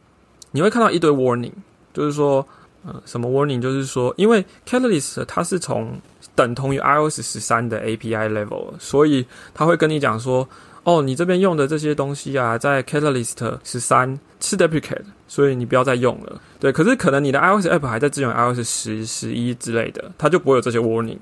[0.51, 1.53] 你会看到一堆 warning，
[1.93, 2.45] 就是说，
[2.85, 3.59] 呃，什么 warning？
[3.61, 5.99] 就是说，因为 Catalyst 它是从
[6.35, 10.47] 等同于 iOS 十三的 API level，所以它会跟你讲说。
[10.85, 16.39] 哦，你这边用的这些东西啊，在 Catalyst 十三是 deprecate，所以你不要再用了。
[16.59, 21.17] 对，可是可能你的 iOS app 还在支援 iOS 十、十一之类的，它就不会有这些 warning。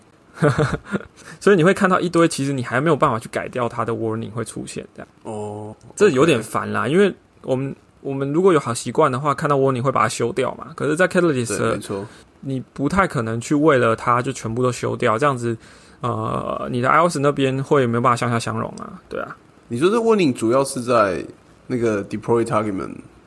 [1.39, 5.07] 所以你会看到一堆，其实你还没有办法去改掉它的 warning 会出现这样。
[5.23, 10.73] 哦，这有点烦啦，因为我们我们如果有好习惯的话，看到 warning 会把它修掉嘛。
[10.75, 12.05] 可是，在 Catalyst，没错，
[12.41, 15.55] 你不太可能去为了它就全部都修掉，这样子，
[16.01, 19.37] 呃，你的 iOS 那边会没有办法向下相容啊，对啊。
[19.67, 21.25] 你说这 warning 主要是在
[21.67, 22.75] 那个 deploy target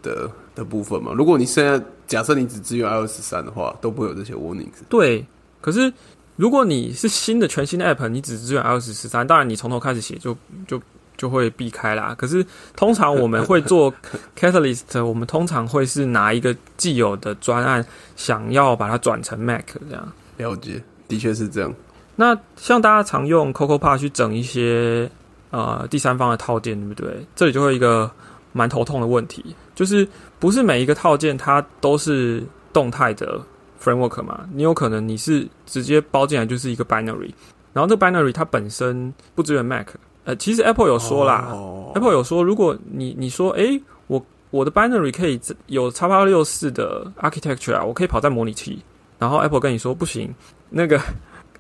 [0.03, 1.13] 的的部分嘛？
[1.13, 4.69] 如果你现在假设你只支援 iOS 三的话，都不会有这些 warning。
[4.89, 5.27] 对，
[5.61, 5.93] 可是
[6.37, 10.37] 如果你是新的全新的 app，你只支援 iOS 十三，当然你从头开始写就
[10.69, 10.81] 就
[11.17, 12.15] 就会避开啦。
[12.17, 12.47] 可是
[12.77, 13.93] 通常我们会做
[14.39, 20.13] catalyst，我们通常会是拿一个既有的专案，想要把它转成 Mac 这样。
[20.37, 21.75] 了解，的确是这样。
[22.15, 25.11] 那像大家常用 CocoaPod 去整一些。
[25.57, 27.27] 呃，第三方的套件对不对？
[27.35, 28.11] 这里就会一个
[28.53, 30.07] 蛮头痛的问题，就是
[30.39, 33.41] 不是每一个套件它都是动态的
[33.83, 34.47] framework 嘛？
[34.53, 37.31] 你有可能你是直接包进来就是一个 binary，
[37.73, 39.87] 然后这 binary 它本身不支援 Mac。
[40.25, 41.57] 呃，其实 Apple 有说啦
[41.95, 48.83] ，Apple 有说，如果你你说，诶，我我的 binary 可以有叉八六四的 architecture 啊，我可以跑在模拟器，
[49.19, 50.35] 然后 Apple 跟你说不行，
[50.69, 51.01] 那个。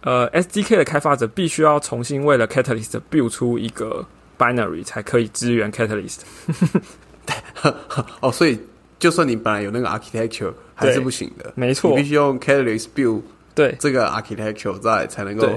[0.02, 4.06] 呃，SDK 的开发者必须要重新为了 Catalyst build 出一个
[4.38, 6.20] binary 才可以支援 Catalyst。
[8.20, 8.59] 哦，所以
[8.98, 13.22] 就算你本来有那个 architecture 还是不行的，没错，你必须用 Catalyst build
[13.54, 15.48] 对这个 architecture 在才能够。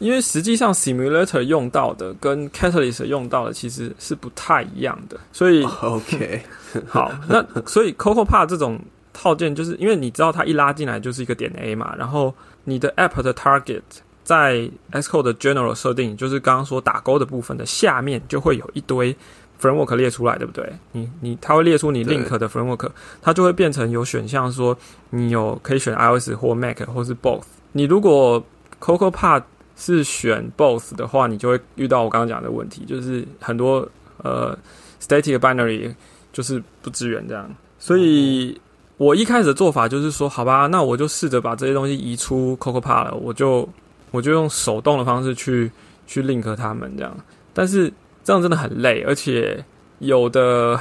[0.00, 6.42] 因为实际上 simulator 用到的跟 Catalyst 用到的其实是不太一样的，所以 OK
[6.88, 8.78] 好，那所以 CocoaPod 这种
[9.14, 12.34] 套件就是因为你知道它一拉进来就是一个点 A 嘛，然后。
[12.66, 13.82] 你的 app 的 target
[14.22, 19.14] 在 Xcode 的 general 设定，就是刚刚说打勾的部分的下面，就会有一堆
[19.60, 20.66] framework 列出来，对不对？
[20.92, 22.88] 你你它会列出你 link 的 framework，
[23.20, 24.74] 它就会变成有选项说
[25.10, 27.44] 你有可以选 iOS 或 Mac 或是 both。
[27.72, 28.42] 你如果
[28.80, 29.42] CocoaPod
[29.76, 33.86] 是选 both 的话，你就会遇到我刚刚讲的问题，就是很多
[34.22, 34.58] 呃
[35.02, 35.94] static binary
[36.32, 37.46] 就是不支援这样。
[37.78, 38.58] 所以
[39.04, 43.68] 我一开始的做法就是说，好吧，那我就试着把这些东西移出 CocoaPod 了，我就
[44.12, 45.70] 我就用手动的方式去
[46.06, 47.14] 去 link 它们这样。
[47.52, 49.62] 但是这样真的很累，而且
[49.98, 50.80] 有的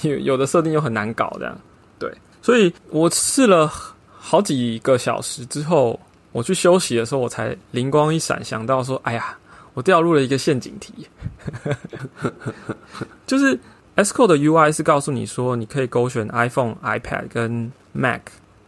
[0.00, 1.54] 有 有的设定又很难搞这样。
[1.98, 3.70] 对，所以我试了
[4.08, 6.00] 好几个小时之后，
[6.32, 9.36] 我去休息的时候，我才灵光一闪，想到说，哎呀，
[9.74, 11.06] 我掉入了一个陷阱题，
[13.28, 13.60] 就是
[13.96, 18.20] Xcode 的 UI 是告诉你说，你可以勾选 iPhone、iPad 跟 Mac，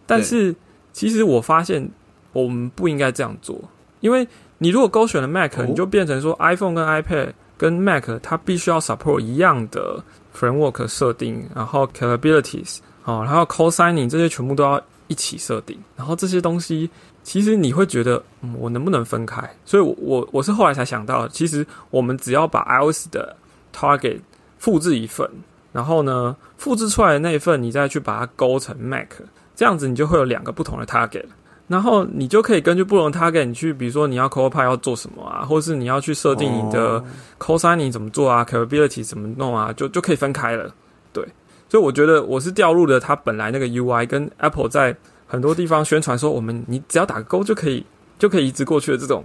[0.07, 0.55] 但是
[0.93, 1.89] 其实我发现
[2.33, 3.59] 我们不应该这样做，
[4.01, 4.27] 因为
[4.59, 10.03] 你如果勾选了 Mac，你就变成说 iPhone 跟 iPad 跟 Mac 它必须要 support 一样的
[10.37, 12.79] framework 设定，然后 capabilities。
[13.05, 16.89] 哦，然后 cosigning 这些全部都要一起设定，然后这些东西
[17.25, 19.43] 其实你会觉得，嗯，我能不能分开？
[19.65, 23.35] 所以，我我我是后来才想到，其实我们只要把 iOS 的
[23.75, 24.21] target
[24.63, 25.29] 复制一份，
[25.73, 29.09] 然后呢，复制出来的那一份，你再去把它勾成 Mac，
[29.57, 31.25] 这样子你就会有两个不同的 target，
[31.67, 37.03] 然后你就可以根据不同的 target，你去比如说你要 c o p i 要做什么啊，或是你要去设定你的
[37.41, 40.73] cosigning 怎么做啊，capability 怎么弄啊，就就可以分开了，
[41.13, 41.27] 对。
[41.69, 44.95] 所以我觉得我是掉入了它本来那个 UI，跟 Apple 在
[45.27, 47.85] 很多地方宣传说我们你只要打个勾就可以
[48.17, 49.25] 就可以移植过去的这种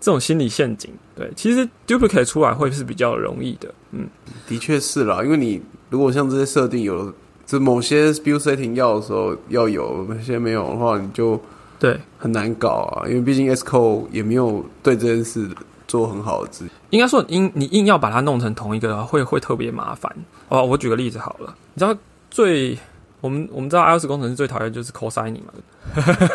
[0.00, 0.90] 这种心理陷阱。
[1.14, 3.72] 对，其实 duplicate 出来会是比较容易的。
[3.92, 4.06] 嗯，
[4.46, 7.12] 的确是啦，因为你如果像这些设定有
[7.46, 11.40] 这某些 build setting 要的时候要有，那些没有的话，你就
[11.78, 13.08] 对很难搞啊。
[13.08, 15.48] 因为毕竟 Xcode 也没有对这件事。
[15.88, 20.12] 做很好的字，应该说，硬你硬要把它弄成同一个，会会特别麻烦。
[20.48, 21.96] 哦，我举个例子好了，你知道
[22.28, 22.76] 最
[23.20, 25.52] 我们我们知道 iOS 工程师最讨厌就是 cosigning 嘛，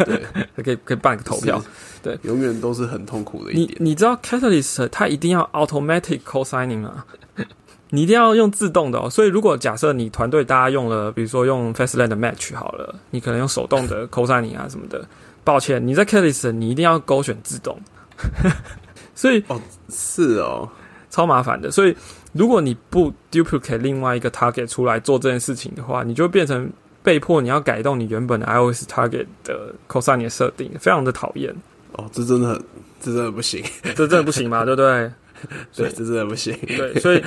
[0.06, 0.24] 对，
[0.63, 1.62] 可以可以办个投票，
[2.01, 3.77] 对，永远都是很痛苦的一点。
[3.79, 7.05] 你你知道 Catalyst 它一定要 automatic cosigning 吗？
[7.93, 9.09] 你一定要用自动的哦。
[9.09, 15.05] 所以如果假设你团队大家用了，比如说用 Fastland Match 好了，你可能用手动的 cosigning 啊什么的，
[15.43, 17.77] 抱歉，你在 Catalyst 你一定要勾选自动。
[19.13, 20.67] 所以哦，是哦，
[21.09, 21.69] 超麻烦的。
[21.69, 21.95] 所以
[22.33, 26.71] 如果你不 duplicate 另外一个 target 出来做这件事情的话，你就变成
[27.03, 31.53] 被迫你要改动你原本的 iOS target 的 cosine 设定，非常的讨厌。
[31.93, 32.63] 哦，这真的很，
[33.01, 33.63] 这真的不行，
[33.95, 34.63] 这真的不行嘛？
[34.65, 35.12] 对不对？
[35.75, 36.58] 对，这真的不行。
[36.67, 37.23] 对，所以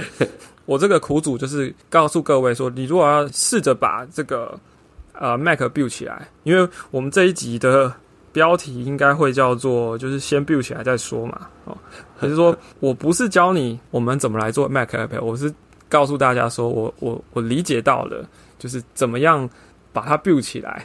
[0.67, 4.59] 我这个苦主就是告诉各位说，你如果要试着把这个
[5.13, 7.93] 呃 Mac build 起来，因为我们这一集的。
[8.35, 11.79] 标题应该会叫做，就是先 build 起来再说嘛，哦，
[12.19, 15.55] 可是说 我不是教你我们怎么来做 Mac App，我是
[15.89, 19.49] 告诉大家说我我我理解到了，就是怎么样
[19.93, 20.85] 把它 build 起来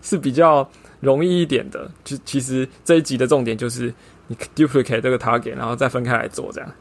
[0.00, 0.66] 是比较
[1.02, 1.90] 容易一点的。
[2.02, 3.92] 就其实这一集的重点就是
[4.28, 6.72] 你 duplicate 这个 target，然后再分开来做这样。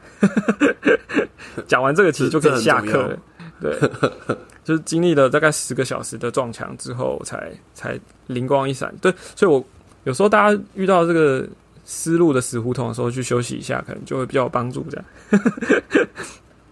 [1.67, 3.19] 讲完这个其实就可以下课了，
[3.59, 3.77] 对。
[4.63, 8.93] 就是经历了大概十个小时的撞墙之后，才才灵光一闪。
[9.01, 9.65] 对，所以我
[10.03, 11.43] 有时候大家遇到这个
[11.83, 14.85] 思路的死胡同的时候，去休息一下，可能就会比较有帮助。
[14.87, 15.43] 这样，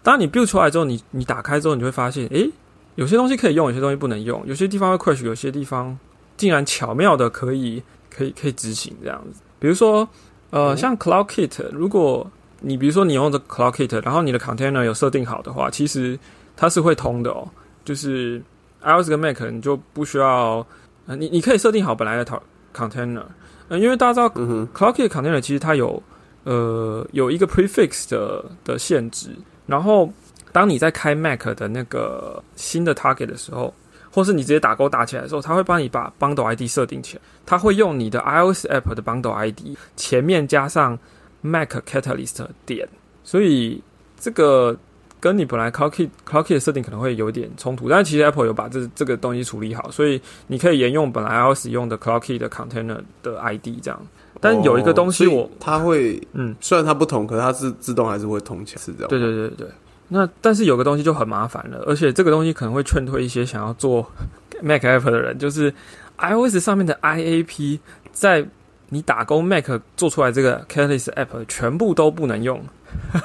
[0.03, 2.47] 当你 build 出来之后，你你打开之后，你就会发现，诶，
[2.93, 5.97] 有些东西可以用，有些东西不能用，有些地方会 crash，有些地方
[6.39, 9.41] 竟然巧妙的可以可以可以执行这样子。
[9.59, 10.07] 比如说，
[10.49, 12.25] 呃，像 Cloud Kit，如果
[12.61, 16.17] 你比如说你用的 Cloud Kit，然后你的 container 有设定好的话，其实
[16.55, 17.47] 它是会通的哦。
[17.83, 18.41] 就是
[18.81, 20.65] iOS 跟 Mac 你就不需要，
[21.07, 22.41] 呃，你你可以设定好本来的
[22.73, 23.23] container，
[23.67, 24.29] 呃，因为大家知道
[24.73, 26.01] clock kit container 其实它有
[26.45, 29.29] 呃有一个 prefix 的的限制，
[29.65, 30.11] 然后
[30.51, 33.73] 当你在开 Mac 的那个新的 target 的时候，
[34.19, 40.99] 或是你直接打勾打起来的时候，它会帮你把 bundle ID 设定起来，它会用你的 iOS app 的 bundle ID 前面加上
[41.41, 42.87] Mac Catalyst 点，
[43.23, 43.81] 所以
[44.19, 44.77] 这个。
[45.21, 54.01] 跟你本来 Clocky Clocky 的设定可能会有点冲突，但其实 Apple 有把这这个东西处理好，所以你可以沿用本来 iOS 用的 Clocky 的 Container 的 ID 这样。
[54.39, 59.09] 但有一个东西我它会嗯，虽然它不同，可是它是自动还是会通起来，是这样。
[59.09, 59.67] 对对对对。
[60.09, 64.05] 那但是有个东西就很麻烦了，而且这个东西可能会劝退一些想要做
[64.61, 65.73] Mac App 的人，就是
[66.17, 67.79] iOS 上面的 IAP
[68.11, 68.45] 在
[68.89, 72.61] 你打工 Mac 做出来这个 Catalyst App 全部都不能用。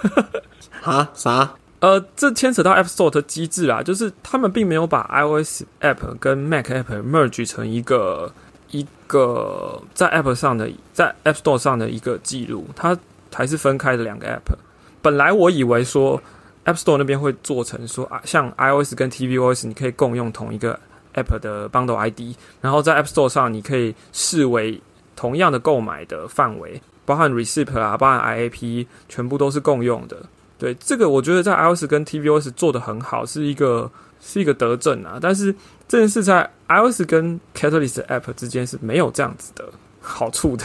[0.82, 1.08] 哈？
[1.14, 1.54] 啥？
[1.80, 8.32] 呃，这牵扯到 App Store 的机制啦，就是他们并没有把 iOS App 跟 Mac App merge 成一个
[8.70, 12.96] 一个在 App 上的在 App Store 上的一个记录，它
[13.32, 14.54] 还是分开的两个 App。
[15.02, 16.22] 本来我以为说
[16.64, 20.78] App Store 那边会做成说啊，像 iOS 跟 tvOS 你可以共用同一个
[21.14, 24.80] App 的 Bundle ID，然后在 App Store 上你可以视为
[25.14, 30.16] 同样的购买的范围，包含 Receipt 啊，包含 IAP，全部都是共用的。
[30.58, 33.90] 对，这个我觉得在 iOS 跟 tvOS 做的很好，是一个
[34.20, 35.18] 是一个德政啊。
[35.20, 35.54] 但是
[35.86, 39.68] 这件事在 iOS 跟 Catalyst App 之间是没有这样子的
[40.00, 40.64] 好处的。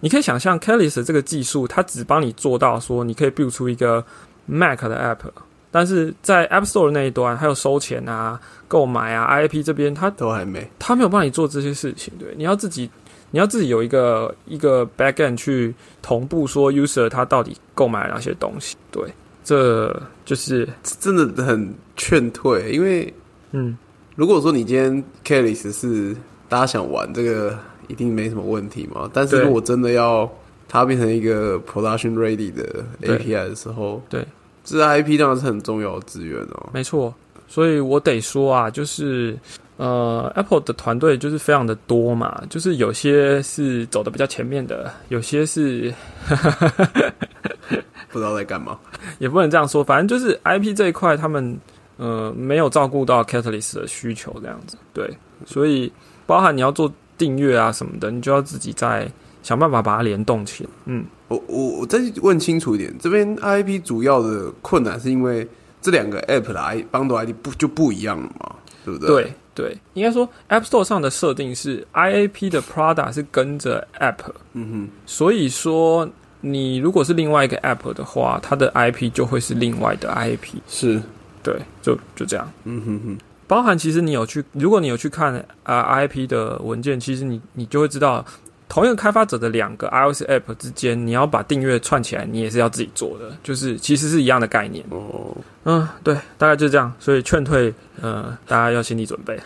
[0.00, 4.04] 你可以想象 Catalyst 这个技术，它只帮你做到说你可以 build 出一个
[4.46, 5.30] Mac 的 App，
[5.70, 12.12] 但是在 App Store 那一端，还有收钱啊、购买啊、IAP 这边，它都还没，它没有帮你做这些事情。
[12.18, 12.90] 对，你要自己。
[13.34, 19.10] 你要自己有一个一个 backend 去同步说 user 他到底购买了哪些东西，对，
[19.42, 20.68] 这就是
[21.00, 23.10] 真的很劝退，因为
[23.52, 23.74] 嗯，
[24.16, 26.14] 如果说你今天 careless 是
[26.46, 29.08] 大家想玩这个，一定没什么问题嘛。
[29.14, 30.30] 但是如果真的要
[30.72, 34.26] 它变成一个 production ready 的 API 的时候，对，
[34.64, 36.70] 这 IP 当然是很重要的资源哦。
[36.72, 37.14] 没错，
[37.46, 39.38] 所以我得说啊，就是。
[39.78, 45.92] 呃，Apple 的团队就是非常的多嘛，就是有些是走的比较前面的，有些是
[48.12, 48.78] 不知道在干嘛，
[49.18, 51.58] 也不能这样说，反正就是 IP 这一块，他们
[51.96, 55.10] 呃没有照顾到 Catalyst 的需求这样子，对，
[55.46, 55.90] 所以
[56.26, 59.10] 包含你要做订阅啊什么的，你就要自己再
[59.42, 60.70] 想办法把它联动起来。
[60.86, 65.46] 嗯，我我我再问清楚一点，这边 IP 主要的困难是因为
[65.80, 68.54] 这两个 App 的 I 帮助 ID 不就不一样了嘛？
[68.84, 69.08] 对不对？
[69.24, 69.32] 对。
[69.54, 74.16] 对，应该说 App Store 上的设定是 IAP 的 Prada 是跟着 App，
[74.54, 76.08] 嗯哼，所以说
[76.40, 81.02] 你如果是另外一个 App 的话，它的 IP 就会是另外的 IP，是，
[81.42, 85.34] 对，就就这样，嗯哼哼，包含其实你有去，如果你有去看
[85.64, 88.24] 啊 IP 的文件，其实你你就会知道。
[88.72, 94.82] 同一个开发者的两个 iOS app 之间，你要把订阅串起来，你也是要自己做的，就是其实是一样的概念。
[94.88, 96.90] 哦，嗯，对，大概就是这样。
[96.98, 97.70] 所以劝退，
[98.00, 99.38] 呃，大家要心理准备。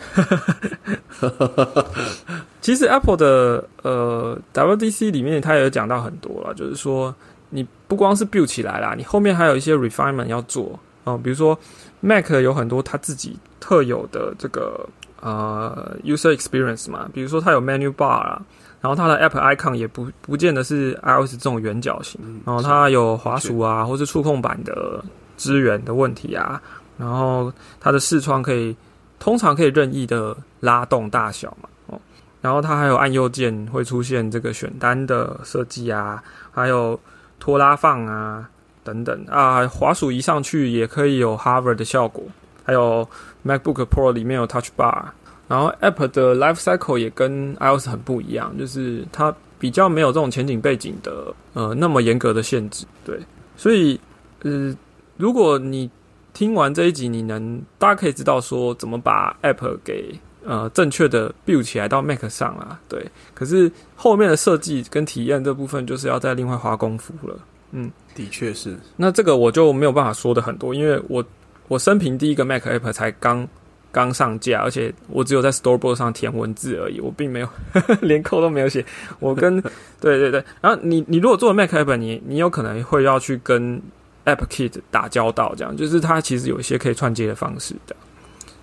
[2.61, 7.13] 其实 Apple 的呃 WDC 里面，它也有讲到很多了，就是说
[7.49, 11.59] 你不光是 build 起来啦，你后面还有一些 refinement 要做哦，比如说
[11.99, 14.87] Mac 有很多它自己特有的这个
[15.19, 18.41] 呃 user experience 嘛，比如说它有 menu bar 啊。
[18.79, 25.03] 然后它的 App icon 也不不见得是 iOS 这种圆角形，然后它有滑鼠啊，或是触控板的
[25.35, 26.61] 支援的问题啊。
[26.97, 28.75] 然后它的视窗可以
[29.19, 31.99] 通常可以任意的拉动大小嘛，哦。
[32.41, 36.99] 然后它还有按右键会出现这个选单的设计啊，还有
[37.39, 38.47] 拖拉放啊
[38.83, 39.67] 等等啊。
[39.67, 42.23] 滑鼠移上去也可以有 Hover 的效果，
[42.63, 43.07] 还有
[43.45, 45.05] MacBook Pro 里面有 Touch Bar。
[45.47, 53.17] 然后 App 的 Life Cycle 也跟 iOS 很不一样，就是它比较没有这种前景背景的呃那么严格的限制，对。
[53.55, 53.97] 所以
[54.43, 54.75] 呃，
[55.15, 55.89] 如果你
[56.33, 63.09] 听完这一集，你能大家可以知道说怎么把 App 给呃正确的 build 起来到 Mac 上啊，对。
[63.33, 67.39] 可是后面的设计跟体验这部分，就是要再另外花功夫了。
[67.71, 68.77] 嗯，的确是。
[68.97, 71.23] 那这个我就没有办法说的很多，因为我
[71.69, 73.47] 我生平第一个 Mac App 才刚。
[73.91, 77.49] 刚上架，而且我只有在 Storeboard 上填文字而已，我并没有
[78.01, 78.85] 连扣都没有写。
[79.19, 79.59] 我跟
[79.99, 83.81] 对对对，然后你你如果做 Mac App，你你有可能会要去跟
[84.25, 87.95] App Kit 打交道，这样就是它其实有一些可以串接的方式的，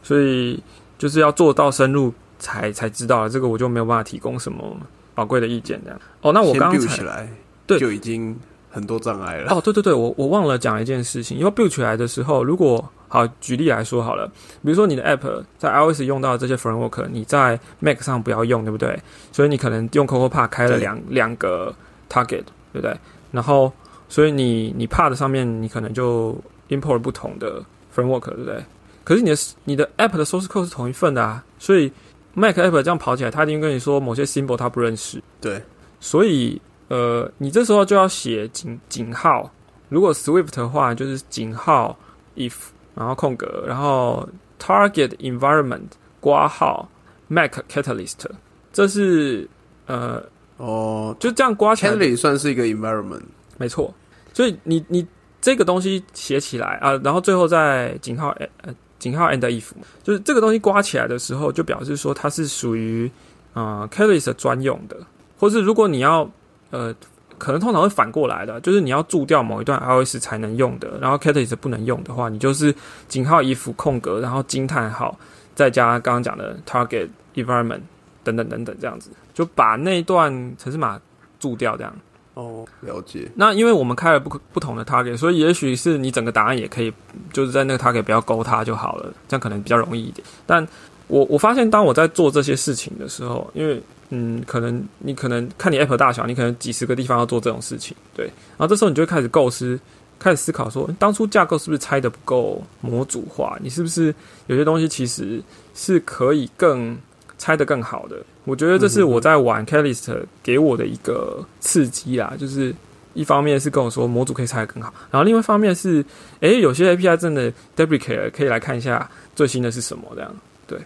[0.02, 0.62] 所以
[0.98, 3.28] 就是要做到深入才才知道了。
[3.28, 4.76] 这个我就没有办法提供什么
[5.14, 6.00] 宝贵的意见这样。
[6.20, 7.28] 哦，那我刚才
[7.66, 8.36] 对就已经。
[8.74, 14.26] 很多障碍了哦，对对对，我我忘了讲一件事情，因为 build 起来的时候，如果好举例来说好了，
[14.64, 18.98] 比如说你的 app 在 iOS 用到这些 framework，你在 Mac 上不要用，对不对？
[19.30, 21.72] 所以你可能用 Coco Park 开了两两个
[22.10, 22.96] target，对不对？
[23.30, 23.72] 然后
[24.08, 26.36] 所以你你 Pad 上面你可能就
[26.70, 27.62] import 不同的
[27.94, 28.60] framework，对不对？
[29.04, 31.92] 可是你的你的 app 的 source code 是同一份的啊，所以
[32.34, 35.62] Mac app 这样跑起来，它一定跟你说某些 symbol 它不认识，对，
[36.00, 36.60] 所以。
[36.88, 39.50] 呃，你这时候就要写井井号。
[39.88, 41.96] 如果 Swift 的话，就是井号
[42.36, 42.54] if，
[42.94, 44.28] 然后空格，然后
[44.58, 45.86] target environment
[46.20, 46.88] 挂号
[47.28, 48.26] Mac Catalyst。
[48.72, 49.48] 这是
[49.86, 50.22] 呃
[50.56, 51.92] 哦，就这样刮起来。
[51.92, 53.22] Catalyst 算是一个 environment，
[53.56, 53.94] 没错。
[54.32, 55.06] 所以你你
[55.40, 58.30] 这个东西写起来啊，然后最后再井号
[58.62, 59.70] 呃井号 and if，
[60.02, 63.08] 就是这个东西刮起来的时候，就表示说它是属于
[63.52, 64.96] 啊 Catalyst 专用的，
[65.38, 66.28] 或是如果你要。
[66.74, 66.92] 呃，
[67.38, 72.74] 可能通常会反过来的，就是你要注掉某一段 iOS 才能用的，然后 Catalyst 不能用的话，你就是
[73.06, 75.16] 井号 if 空格，然后惊叹号，
[75.54, 77.82] 再加刚刚讲的 target environment
[78.24, 81.00] 等等等等这样子，就把那一段程式码
[81.38, 81.94] 注掉这样。
[82.34, 83.30] 哦，了解。
[83.36, 86.92] 那因为我们开了不不同的 target，所以也许是你整个答案也可以，
[87.32, 90.26] 就是在那个 target 不要勾它就好了，这样可能比较容易一点。
[90.44, 90.66] 但
[91.06, 98.26] 我我发现当我在做这些事情的时候，因为嗯，可能你可能看你 App 大小，你可能几十个地方要做这种事情，对。
[98.26, 99.78] 然后这时候你就会开始构思，
[100.18, 103.58] 开始思考说，当初架构是不是拆的不够模组化？
[103.60, 104.14] 你是不是
[104.46, 105.42] 有些东西其实
[105.74, 106.96] 是可以更
[107.38, 108.16] 拆的更好的？
[108.44, 112.74] 我觉得这是我在玩 Catalyst 给我的一个刺激啦，就是
[113.14, 116.04] 一方面是跟我说模组可以拆的更好，然后另外一方面是，
[116.40, 120.30] 诶，有些 API 真的 deprecate，可以来看一下最新的是什么这样。
[120.66, 120.78] 对，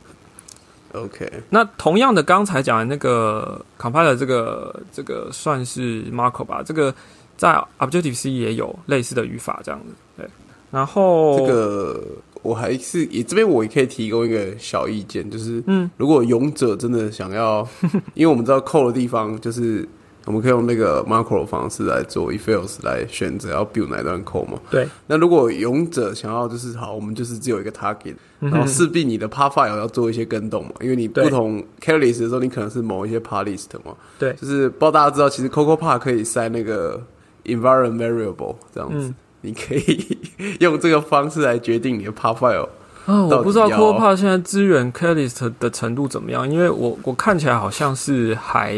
[0.93, 6.95] OK，那同样的，刚才讲的那个 compiler 这个这个算是 Marco 吧，这个
[7.37, 9.95] 在 Objective C 也有类似的语法这样子。
[10.17, 10.27] 对，
[10.71, 12.03] 然后这个
[12.43, 17.69] 我还是也这边我也可以提供一个小意见，就是嗯，如果勇者真的想要，
[18.15, 19.87] 因为我们知道扣的地方就是
[20.29, 24.61] 我们可以用那个 macro 的方式来做 if else 来选择要 build 哪一段扣嘛。
[24.71, 33.97] 对，那如果勇者想要就是好，我们就是只有一个 target，然后势必你的 part file 要做一些跟动嘛，因为你不同 c a r l i s t 的时候，你可能是某一些 part list 嘛。
[34.19, 37.03] 对就是不知道大家知道，其实 Coco part 可以塞那个
[37.45, 40.19] environment variable 这样子，嗯你可以
[40.61, 42.69] 用这个方式来决定你的 part file。
[43.09, 48.75] 啊，我不知道要 Copilot 现在支援 Catalyst 的程度怎么样，因为我我看起来好像是还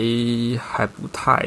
[0.58, 1.44] 还不太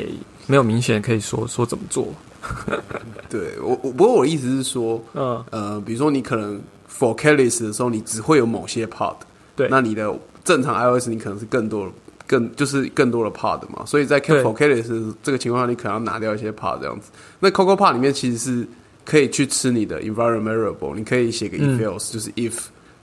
[0.47, 2.07] 没有明显可以说说怎么做。
[3.29, 6.61] 对我，我不过我的意思是说，嗯，呃，比如说你可能
[6.91, 9.15] for catalyst 的时候，你只会有某些 part，
[9.55, 10.13] 对那你的
[10.43, 11.91] 正常 iOS 你可能是更多的。
[12.25, 17.11] 更就是更多的 part 嘛，所以在对 for catalyst 这个情况下，你可能要拿掉一些 part 这样子。
[17.41, 18.67] 那 Coco part 里面其实是
[19.03, 22.53] 可以去吃你的 environment variable，你可以写个 if 嗯 else，、就是 if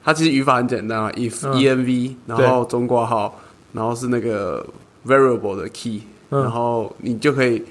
[0.02, 1.52] 它其实语法很简单啊，if、嗯。
[1.54, 3.38] Env，然后中括号，
[3.72, 4.66] 然后是那个
[5.06, 6.42] variable 的 key，、嗯。
[6.42, 7.62] 然后你就可以，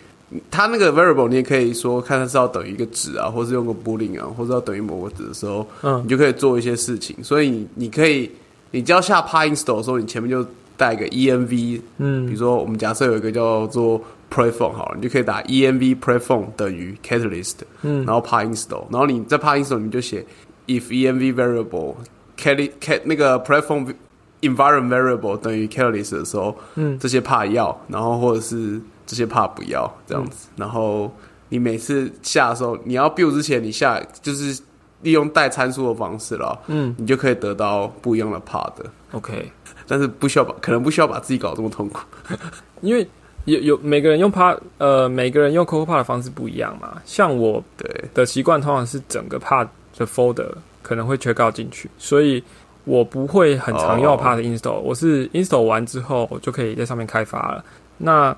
[0.52, 6.04] 它那个 variable 你也可以说看它是要等于一个值啊，或是用个 boolean 啊，或者要等于某个值的时候，嗯。
[6.04, 7.16] 你就可以做一些事情。
[7.24, 8.30] 所以你你可以，
[8.72, 10.46] 你只要下 p y install 的时候，你前面就
[10.78, 12.28] 带一个 env，嗯。
[12.28, 14.00] 比嗯如说我们假设有一个叫做
[14.32, 18.06] prephone 好了，你就可以打 env prephone 等于 catalyst，嗯。
[18.06, 20.24] 然后 p y install，然后你在 p y install 你就写
[20.68, 21.96] if env variable
[22.40, 23.94] cat 那个 platform
[24.42, 26.98] environment variable 等于 careless 的时候，嗯。
[27.00, 31.12] 这些 part 要，然后或者是这些 part 不要这样子，然后
[31.50, 34.62] 你每次下的时候，你要 build 之前，你下就是
[35.02, 36.96] 利用带参数的方式了，嗯。
[36.98, 39.52] 你就可以得到不一样的 part 的，，OK，
[39.88, 42.00] 但是不需要把可能不需要把自己搞这么痛苦。
[42.82, 43.08] 因为
[43.46, 49.68] 有有每个人用 Part 呃每个人用 Copilot 的方式不一样嘛，像我对，的习惯通常是整个 Part
[49.98, 52.44] 的 folder 可能会 check out 进去，所以
[52.86, 57.64] 我不会很常用哦 Part install，、我是 install 完之后我就可以在上面开发了。
[57.98, 58.36] 那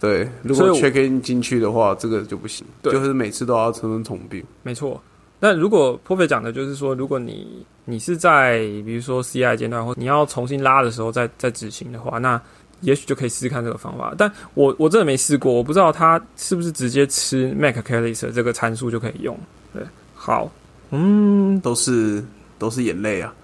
[0.00, 4.42] 对，如果所以我 check in 进去的话，这个就不行，对就是每次都要层层重并。
[4.62, 5.00] 没错。
[5.40, 12.40] 那如果 p r o f e 讲的就是说，如果你你是在比如说 CI 阶段，或你要重新拉的时候再再执行的话，那
[12.80, 14.14] 也许就可以试试看这个方法。
[14.16, 19.38] 但我我真的没试过，我不知道它是不是直接吃 Mac Catalyst 这个参数就可以用。
[19.74, 19.82] 对，
[20.14, 20.50] 好，
[20.94, 22.24] 嗯，都是
[22.58, 23.34] 都是眼泪啊！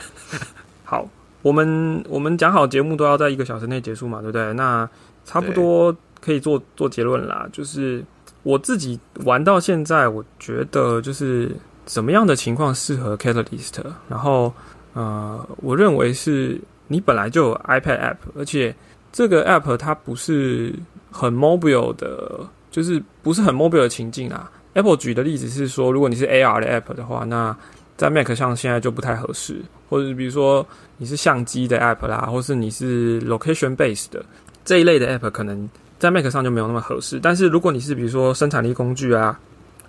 [0.84, 1.06] 好，
[1.42, 4.52] 我们我们讲好节目都要在一个小时内结束嘛，对不对？
[4.54, 4.88] 那
[5.24, 7.46] 差不多可以做做结论啦。
[7.52, 8.02] 就是
[8.42, 11.54] 我自己玩到现在，我觉得就是
[11.86, 13.74] 什么样的情况适合 Catalyst，
[14.08, 14.52] 然后
[14.94, 18.74] 呃，我认为是你本来就有 iPad app，而且
[19.12, 20.74] 这个 app 它不是
[21.10, 22.40] 很 mobile 的，
[22.70, 24.50] 就是不是很 mobile 的情境啊。
[24.76, 27.56] Apple 举的例子是说，如果你是 AR 的 app 的话，那
[27.96, 29.56] 在 Mac 上现在就不太合适，
[29.88, 30.64] 或者比如说
[30.98, 34.22] 你是相机的 app 啦，或是你是 location Base 的
[34.66, 35.66] 这一类的 app，可能
[35.98, 37.18] 在 Mac 上就没有那么合适。
[37.18, 39.40] 但是如果你是比如说生产力工具啊，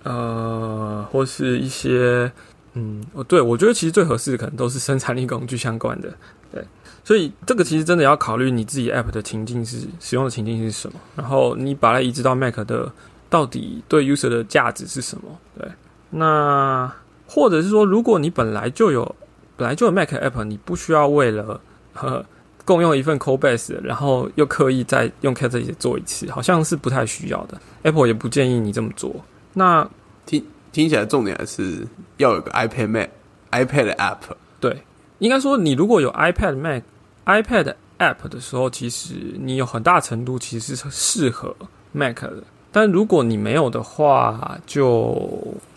[0.04, 2.32] 呃，或是一些
[2.72, 6.08] 嗯，哦，对我觉得其实最合适的可能都是生产力工具相关的，
[6.50, 6.64] 对。
[7.04, 12.90] 所以这个其实真的要考虑你自己 app 的情境是使用的情境是什么，然后你把它移植到 Mac 的
[13.30, 15.24] 到底对 user 的价值是什么？
[15.58, 15.68] 对，
[16.10, 16.90] 那
[17.26, 19.14] 或者是说，如果你本来就有
[19.56, 21.60] 本来就有 Mac app，你不需要为了
[21.94, 22.24] 呃
[22.64, 27.60] 共用一份 code base，然后又刻意再用 Catalyst 做一次，好像是不太需要的。
[27.82, 29.14] Apple 也不建议你这么做。
[29.52, 29.88] 那
[30.24, 31.86] 听听起来重点还是
[32.18, 33.08] 要有个 iPad Mac、
[33.50, 34.18] iPad 的 App。
[34.60, 34.82] 对，
[35.18, 36.82] 应该说你如果有 iPad Mac、
[37.26, 41.54] iPad app 的时候，其实你有很大程度其实是适合
[41.92, 42.42] Mac 的。
[42.70, 45.30] 但如果你没有的话，就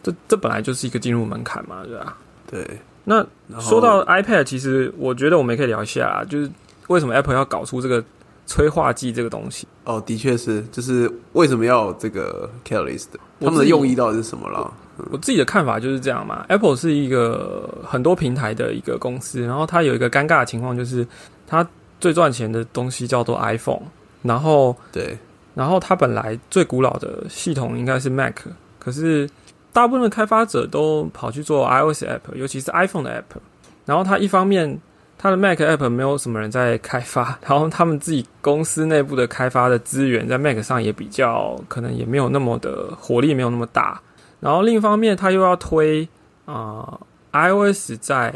[0.03, 2.17] 这这本来就是一个进入门槛嘛，对吧？
[2.49, 3.25] 对，那
[3.59, 6.49] 说到 iPad，其实我觉得我们也可以聊一下，就是
[6.87, 8.03] 为什么 Apple 要搞出这个
[8.45, 9.67] 催化剂这个东西。
[9.85, 13.07] 哦，的确是，就是为什么要有这个 Catalyst？
[13.39, 14.71] 我他们的用意到底是什么啦？
[15.09, 16.45] 我自己的看法就是这样嘛。
[16.49, 21.07] Apple 是一个很多平台的一个公司，然后它有一个尴尬的情况，就是
[21.47, 21.67] 它
[21.99, 23.81] 最赚钱的东西叫做 iPhone，
[24.21, 25.17] 然后对，
[25.53, 28.35] 然后它本来最古老的系统应该是 Mac，
[28.79, 29.29] 可是
[29.73, 33.37] 大部分的开发者都跑去做 iOS app，尤其是 iPhone 的 app。
[33.85, 34.79] 然后它一方面，
[35.17, 44.01] 它的 Mac app 没有什么人在开发， 然后他们自己公司内部的开发的资源在 Mac 上也比较可能也没有那么的火力，没有那么大。
[44.39, 46.07] 然后另一方面，它又要推
[46.45, 46.97] 啊
[47.33, 48.33] iOS 在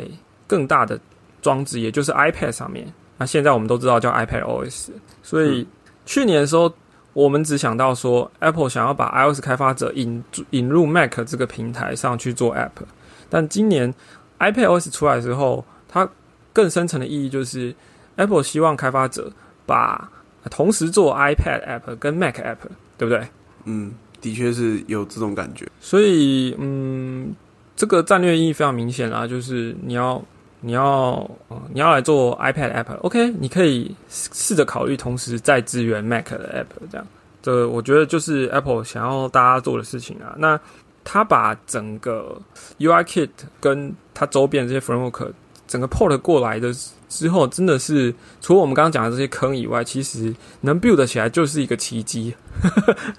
[0.48, 1.00] 更大的
[1.42, 2.86] 装置，也就是 iPad 上面。
[3.18, 4.90] 那现在我们都知道叫 iPad OS，
[5.24, 5.66] 所以
[6.06, 6.70] 去年的时候。
[7.16, 12.72] 我们只想到说，Apple 想要把 iOS 开发者引引入 Mac 这个平台上去做 App，
[13.30, 13.94] 但今年
[14.40, 16.10] iPadOS 出来之后，它
[16.52, 17.74] 更深层的意义就是
[18.18, 19.32] Apple 希望开发者
[19.66, 20.12] 把
[20.52, 22.58] 同时做 iPad App 跟 Mac App，
[22.98, 23.26] 对不对？
[23.64, 25.66] 嗯，的确是有这种感觉。
[25.80, 27.34] 所以，嗯，
[27.78, 30.22] 这个战略意义非常明显啦，就是你要。
[30.62, 31.30] 你要，
[31.72, 33.30] 你要来做 iPad app，OK？
[33.40, 37.08] 你可以试着考虑同时再支援 Mac 的 app，这样，
[37.42, 40.36] 这我觉得就是 Apple 想要大家做的事情啊。
[40.38, 40.60] 那
[41.04, 42.42] 他把整个
[42.80, 43.30] UIKit
[43.60, 45.32] 跟它周边这些 framework
[45.68, 46.74] 整个 port 过来的
[47.08, 52.34] 之后，真的是除了我们刚刚讲的这些坑以外，其实能 build 起来就是一个奇迹。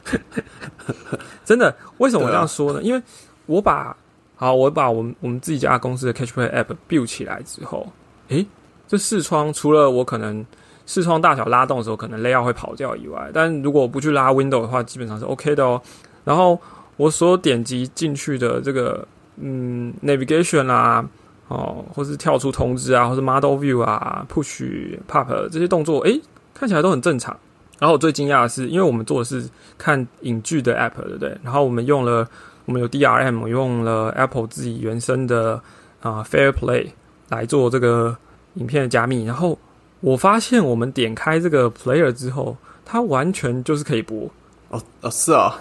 [1.44, 2.82] 真的，为什么我这样说呢？
[2.82, 3.00] 因为
[3.46, 3.96] 我把
[4.38, 7.90] 好，我把我们我们自己家公司的 CatchPlay App build 起来之后，
[8.28, 8.46] 诶，
[8.86, 10.44] 这视窗除了我可能
[10.84, 15.80] 视窗大小拉动的时候可能 layout 会跑掉以外，但如果我不去拉 Window 的话，基本上是 OK 的哦。
[16.24, 16.60] 然后
[16.98, 21.08] 我所点击进去的这个嗯 Navigation 啊，
[21.48, 26.20] 哦，或是跳出通知啊，或是 Model View 啊，Push Pop 这些动作，诶，
[26.52, 27.34] 看起来都很正常。
[27.78, 31.38] 然后我最惊讶的是，因为我们做的是看影剧的 App，对不对？
[31.42, 32.28] 然后我们用了。
[32.66, 35.60] 我们有 DRM，用了 Apple 自己原生的
[36.00, 36.88] 啊 Fair Play
[37.28, 38.16] 来做这个
[38.54, 39.24] 影片的加密。
[39.24, 39.58] 然后
[40.00, 44.28] 我发现，我们点开这个 Player 之后，它完全就是可以播。
[44.68, 45.56] 哦哦，是啊，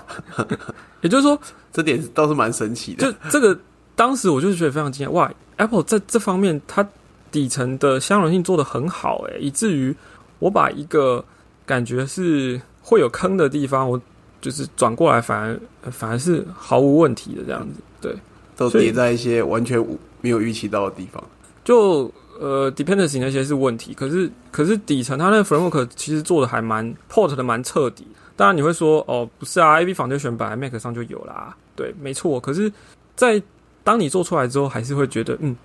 [1.01, 1.39] 也就是说，
[1.71, 3.11] 这点倒是蛮神奇的。
[3.11, 3.57] 就这个，
[3.95, 6.85] 当时我就是觉得非常惊讶，哇！Apple 在这方面，它
[7.31, 9.95] 底层的相容性做的很好，诶，以至于
[10.39, 11.23] 我把一个
[11.67, 14.01] 感觉是会有坑的地方，我。
[14.45, 18.15] 就是转过来，反而反而是毫无问题的这样子，对，
[18.55, 19.83] 都叠在一些完全
[20.21, 21.23] 没有预期到的地方。
[21.63, 28.05] 就呃，dependency 那些是问题，可是可是底层它那个 framework 其实做的还蛮 port 的蛮彻底。
[28.35, 32.39] 当然你会说哦，不是啊，A/B 仿就选本来 Mac 上就有啦，对，没错。
[32.39, 32.71] 可是，
[33.15, 33.41] 在
[33.83, 35.55] 当你做出来之后，还是会觉得嗯，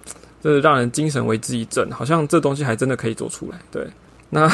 [0.41, 3.61] 这让人精神为之一振，好像这东西还真的可以做出来。
[3.71, 3.87] 对，
[4.31, 4.49] 那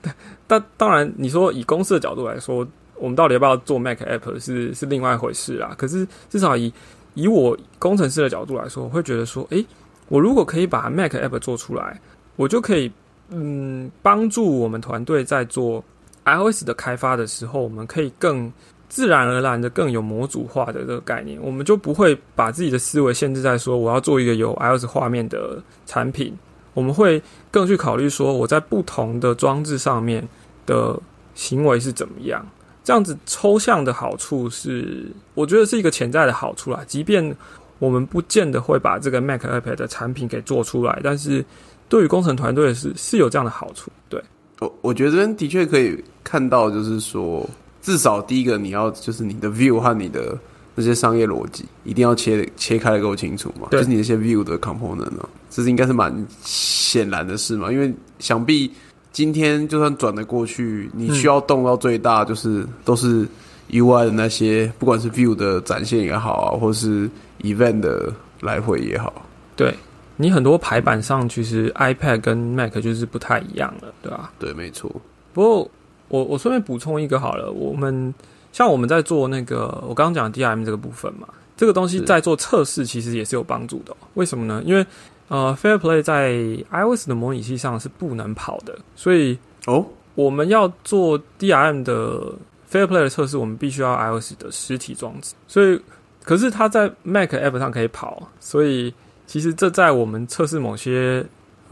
[0.48, 2.66] 但当然你说以公司的角度来说。
[3.00, 5.74] 我们到底要不要做 Mac App 是是另外一回事啦。
[5.76, 6.72] 可是至少以
[7.14, 9.64] 以我工程师的角度来说，我会觉得说，诶，
[10.08, 12.00] 我如果可以把 Mac App 做出来，
[12.36, 12.92] 我就可以
[13.30, 15.82] 嗯帮助我们团队在做
[16.24, 18.52] iOS 的开发的时候，我们可以更
[18.88, 26.36] 自然而然的更有模组化的这个概念，我们就不会把自己的思维限制在说我要做一个有 iOS 画面的产品，
[26.74, 30.28] 我们会更去考虑说我在不同的装置上面
[30.66, 30.98] 的
[31.34, 32.44] 行为是怎么样。
[32.82, 36.82] 这样子抽象的好处是，我觉得是一个潜在的好处啦。
[36.86, 37.36] 即便
[37.78, 41.44] 我们不见得会把这个 Mac iPad 的产品给做出来，但是
[41.88, 43.90] 对于工程团队是是有这样的好处。
[44.08, 44.22] 对，
[44.60, 47.48] 我我觉得这边的确可以看到，就是说，
[47.82, 50.36] 至少第一个你要就是你的 view 和你的
[50.74, 58.70] 那些商业逻辑一定要切切开的够清楚嘛，就是你那些 view 的 component 呢，这是应该是蛮显然的事嘛，因为想必。
[59.12, 63.26] 今天就算转得过去，你需要动到最大，就是都是
[63.70, 67.10] UI 的那些，不管是 View 的展现也好啊，或是
[67.42, 69.12] Event 的来回也好。
[69.56, 69.74] 对
[70.16, 74.32] 你很多排版上，其实 iPad 跟 Mac 就是不太一样了，对吧？
[74.38, 74.90] 对，没错。
[75.32, 75.70] 不过
[76.08, 78.14] 我我顺便补充一个好了，我们
[78.52, 83.96] 像我们在做那个我刚刚讲 DRM 这个部分嘛，这个东西在做测试，其实也是有帮助的。
[84.14, 84.62] 为什么呢？
[84.64, 84.84] 因为
[85.30, 86.32] 呃，Fair Play 在
[86.72, 92.34] iOS 的模拟器上是不能跑的，所以哦，我们要做 DRM 的
[92.68, 95.34] Fair Play 的测试，我们必须要 iOS 的实体装置。
[95.46, 95.80] 所以，
[96.24, 98.92] 可是它在 Mac App 上可以跑，所以
[99.24, 101.24] 其实这在我们测试某些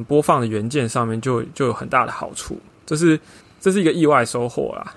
[0.06, 2.56] 播放的元件上面就就有很大的好处。
[2.86, 3.18] 这是
[3.61, 4.94] 这是一个意外收获啦。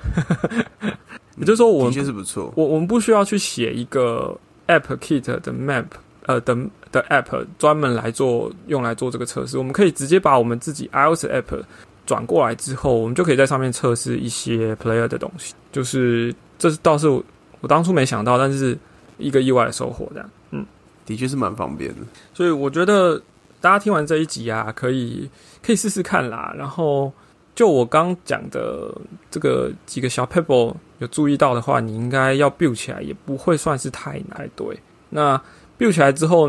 [1.37, 2.53] 也就是说，我的确是不错。
[2.55, 4.37] 我我们不需要去写一个
[4.67, 5.85] App Kit 的 Map。
[6.27, 6.55] 呃，的
[6.91, 11.63] 的 App 专门来做用来做这个测试，我们可以直接把我们自己 iOS App
[12.05, 15.55] 转过来之后，我们就可以在上面测试一些 Player 的东西。
[15.71, 17.23] 就是这是倒是我
[17.61, 18.77] 我当初没想到，但是
[19.17, 20.07] 一个意外的收获。
[20.13, 20.65] 这样，嗯，
[21.05, 21.97] 的确是蛮方便的。
[22.33, 23.19] 所以我觉得
[23.59, 25.29] 大家听完这一集啊，可以
[25.63, 26.53] 可以试试看啦。
[26.57, 27.11] 然后
[27.55, 28.93] 就我刚讲的
[29.29, 34.49] 这个几个小 Pebble 有注意到的话，你应该要 build 起来也不会算是太难。
[34.55, 34.77] 对。
[35.13, 35.39] 那
[35.81, 36.47] build 起来之后，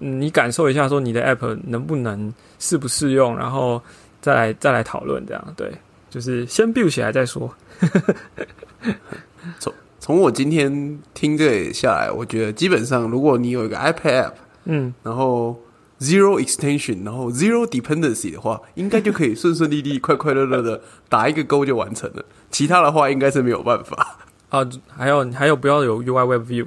[0.00, 3.80] 嗯你感受一下，说你的 app 能不能适不适用，然后
[4.20, 5.70] 再来再来讨论，这样对，
[6.10, 7.48] 就是先 build 起来再说。
[9.60, 14.32] 从从我今天听这下来，我觉得基本上，如果你有一个 iPad app，
[14.64, 15.56] 嗯，然后
[16.00, 22.24] zero extension，然后 zero dependency 的话，应该就可以顺顺利利、快快乐乐的打一个勾就完成了。
[22.50, 24.18] 其他的话，应该是没有办法。
[24.48, 26.66] 啊，还有还有不要有 UI Web View，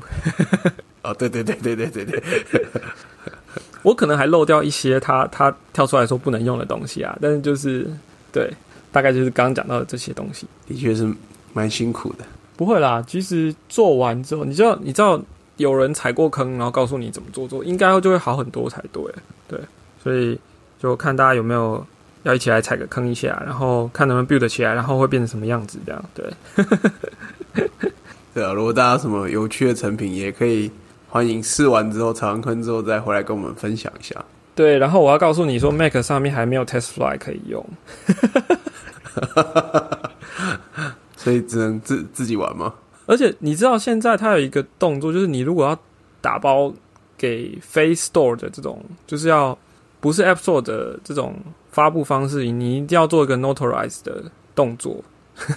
[1.05, 2.23] 哦，对对对对对对对，
[3.83, 7.87] 我可能还漏掉一些他他跳出来说不能用的东西啊，但是就是
[8.31, 8.51] 对，
[8.91, 10.47] 大概就是刚刚讲到的这些东西。
[10.67, 11.07] 的确是
[11.53, 12.25] 蛮辛苦的。
[12.57, 15.21] 不会啦，其实做完之后，你知道你知道
[15.57, 19.03] 有人踩过坑，然后告诉你怎么做做，应该就会好很多才对。
[19.47, 19.59] 对，
[20.01, 20.39] 所以
[20.79, 21.85] 就看大家有没有
[22.23, 26.05] 要一起来踩个坑一下，然后看能不能 build 起来，然后会变成什么样子这样。
[26.15, 26.33] 对，
[28.33, 30.71] 对啊，如果大家有什么有趣的成品，也可以
[31.15, 34.13] 欢迎试完之后踩完坑之后再回来跟我们分享一下。
[34.53, 37.65] 对，然后我要告诉你说，Mac 上面还没有 TestFly 可以用。
[41.15, 42.73] 所以只能自自己玩吗？
[43.05, 45.79] 而且你知道现在它有一个动作，就是你如果要
[46.19, 46.73] 打包
[47.17, 49.57] 给非 Store 的这种，就是要
[50.01, 51.33] 不是 App Store 的这种
[51.71, 54.21] 发布方式，你一定要做一个 Notarize 的
[54.53, 55.01] 动作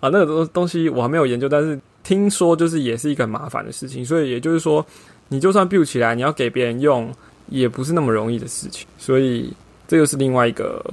[0.00, 0.08] 啊。
[0.08, 4.04] 那个东东西我还没有研究，但是听说就是也是一个麻烦的事情。
[4.04, 4.86] 所以也就是说，
[5.26, 7.12] 你就算 build 起来，你要给别人用，
[7.48, 8.86] 也不是那么容易的事情。
[8.96, 9.52] 所以
[9.88, 10.84] 这又是另外一个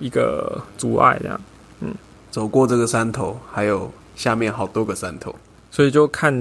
[0.00, 1.38] 一个阻碍，这样。
[1.80, 1.94] 嗯
[2.30, 5.34] 走过这个山头，还有下面好多个山头，
[5.70, 6.32] 所以就看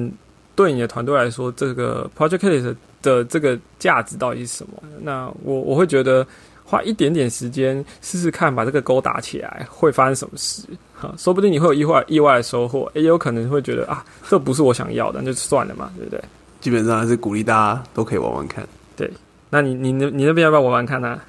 [0.56, 4.82] 对你的团队来说，这个 Project 的这个价值到底是什么？
[5.02, 6.26] 那我我会觉得
[6.64, 10.64] 花一点点时间试试看，把这个钩打起来，会发生什么事？
[11.02, 16.22] 哈，说不定你会有意外意外的收获，也有可能会觉得啊，这不是我想要的，那就算了嘛，对不对？
[16.60, 18.66] 基本上还是鼓励大家都可以玩玩看。
[18.96, 19.12] 对，
[19.50, 21.20] 那你你那你那边要不要玩玩看 呢、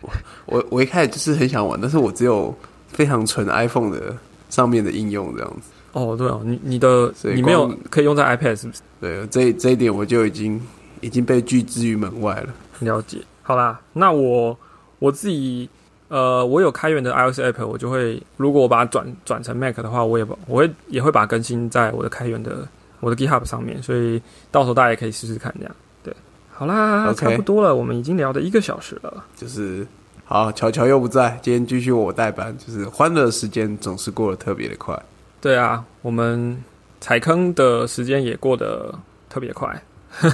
[0.00, 0.10] 我
[0.46, 2.54] 我我一开始就是很想玩，但是我只有
[2.88, 4.16] 非常纯 iPhone 的
[4.50, 5.70] 上面的应用这样子。
[5.92, 8.80] 哦，对哦，你你的你没有可以用在 iPad 是不是？
[9.00, 10.60] 对，这这一点我就已经
[11.00, 12.54] 已经被拒之于门外了。
[12.80, 13.18] 了解。
[13.42, 14.56] 好啦，那我
[14.98, 15.68] 我自己
[16.14, 22.68] 呃，我有开源的 iOS app，我就会如果我把它转转成 Mac 的话，我也把我会也会把它更新在我的开源的
[23.00, 25.74] 我的 GitHub 上面，所以到时候大家也可以试试看这样。
[26.04, 26.14] 对，
[26.52, 29.24] 好啦差不多了，我们已经聊了一个小时了。
[29.34, 29.84] 就是
[30.24, 34.96] 好，乔乔又不在，今天继续我代班，就是欢乐时间总是过得特别的快。
[35.40, 36.56] 对啊，我们
[37.00, 38.94] 踩坑的时间也过得
[39.28, 39.82] 特别快。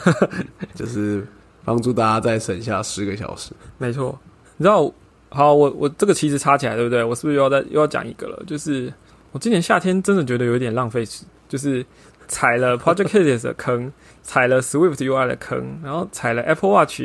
[0.76, 1.26] 就是
[1.64, 3.52] 帮助大家再省下十个小时。
[3.78, 4.18] 没错，
[4.58, 4.92] 你知道，
[5.30, 7.02] 好，我我这个其实插起来，对不对？
[7.02, 8.42] 我是不是又要再又要讲一个了？
[8.46, 8.92] 就是
[9.32, 11.84] 我今年夏天真的觉得有点浪费时，就是
[12.28, 17.02] 踩了 Project Catalyst 的坑，踩了 Swift UI 的坑，然后踩了 Apple Watch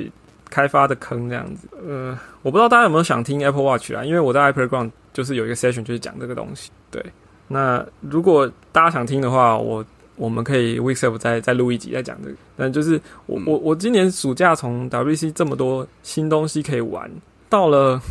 [0.49, 1.67] 开发的坑，这样子。
[1.87, 6.71] 呃，我不知道大家有没有想听 Apple Watch 啊，因为我在 Apple Ground 就是有一个 session 就是讲这个东西。
[6.89, 7.03] 对，
[7.47, 9.85] 那如果大家想听的话，我。
[10.17, 17.11] 我们可以 Weeks Up 再再录一集再讲这个，但就是我我我今年暑假从 WC 这么多新东西可以玩，
[17.49, 18.01] 到了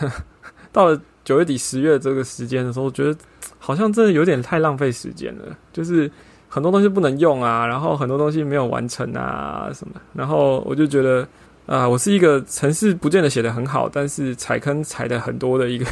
[0.72, 3.16] 到了九月底十月这个时间的时候，我觉得
[3.58, 5.56] 好像真的有点太浪费时间了。
[5.72, 6.10] 就是
[6.48, 11.26] 很多东西不能用啊，然后很多东西没有完成啊什么，然后我就觉得
[11.66, 15.86] 啊、我是一个程式不见得写的很好，但是踩坑踩的很多的一个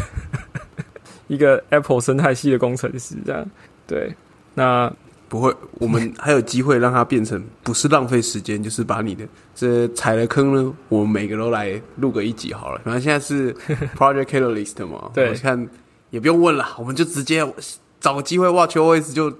[1.29, 3.43] 一个 Apple 生态系的工程师，这样
[3.87, 4.15] 对。
[4.55, 4.93] 那
[5.33, 12.81] 不会，我们还有机会让它变成不是浪费时间，就是把你的这踩了坑呢，我们每个都来录个一集好了。
[12.85, 13.51] 反正现在是
[13.97, 15.67] Project Catalyst 嘛，对我看
[16.11, 17.51] 也不用问了，我们就直接
[17.99, 19.33] 找个机会 Watch OS 就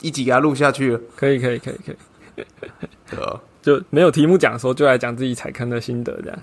[0.00, 2.44] 一集给它录下去了，可以可以可以可以，
[3.10, 3.40] 对吧？
[3.60, 6.38] 就没有题目讲的时候，就来讲自己踩坑的心得，这样。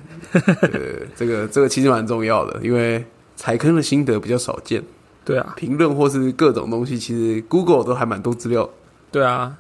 [0.69, 3.01] 对，这个这个其实蛮重要的，因为
[3.37, 4.83] 踩坑的心得比较少见，
[5.25, 8.69] 对啊，评论或是各种东西，其实 Google 都还蛮多资料。
[9.11, 9.55] 对啊，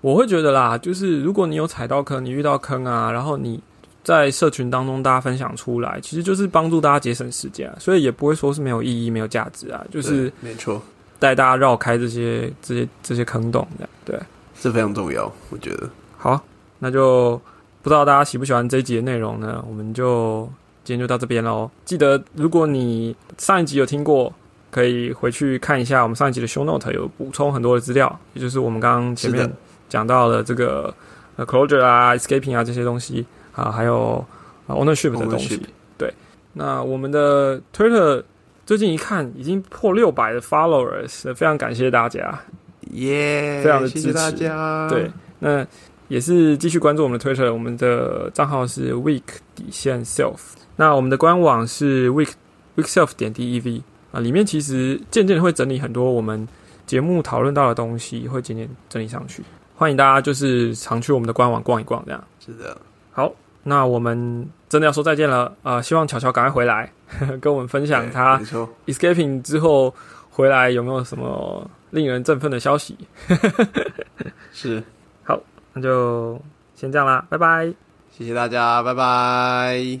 [0.00, 3.60] 我会觉得啦，就是如果你有踩到坑，你遇到坑啊，然后你
[4.04, 10.80] 在社群当中大家分享出来，其实就是帮助大家节省时间啊，所以也不会说是没有意义、没有价值啊，就是没错，
[11.18, 14.18] 带大家绕开这些、这些、这些坑洞，这样对。
[14.60, 15.88] 是非常重要，我觉得。
[16.16, 16.42] 好，
[16.80, 17.40] 那就
[17.80, 19.64] 不知道大家喜不喜欢这一集的内容呢？
[19.68, 20.50] 我们就
[20.82, 21.70] 今天就到这边喽。
[21.84, 24.32] 记得，如果你上一集有听过，
[24.70, 29.50] 可以回去看一下我们上一集的 show note，有补充很多的资料，也就是我们刚刚前面
[29.88, 30.94] 讲到的这个
[31.36, 34.24] 呃 closure 啊、escaping 啊这些东西啊，还有、
[34.66, 35.60] 啊 ownership 的东西。
[35.96, 36.12] 对，
[36.52, 38.22] 那我们的 Twitter
[38.66, 42.38] 最近一看已经破六百的 followers，非常感谢大家。
[42.92, 44.88] 耶、非常的支持大家。
[44.88, 45.10] 对，
[45.40, 45.66] 那
[46.08, 49.22] 也是继续关注我们的 Twitter，我们的账号是 week
[49.54, 50.38] 底线 self。
[50.76, 52.30] 那我们的官网是 week
[52.76, 56.46] week self 点 dev 啊，里面其实渐渐会整理很多我们
[56.86, 59.42] 节目讨论到的东西，会渐渐整理上去。
[59.76, 62.76] 欢迎大家就是常去我们的官网逛一逛，这样是的。
[63.12, 63.32] 好，
[63.62, 65.80] 那我们真的要说再见了啊！
[65.80, 66.90] 希望巧巧赶快回来
[67.40, 68.40] 跟我们分享他
[68.86, 69.94] escaping 之后
[70.30, 72.96] 回来有没有什么令人振奋的消息？
[74.52, 74.82] 是
[75.22, 75.38] 好，
[75.72, 76.40] 那就
[76.74, 77.72] 先这样啦，拜拜！
[78.10, 80.00] 谢谢大家，拜拜。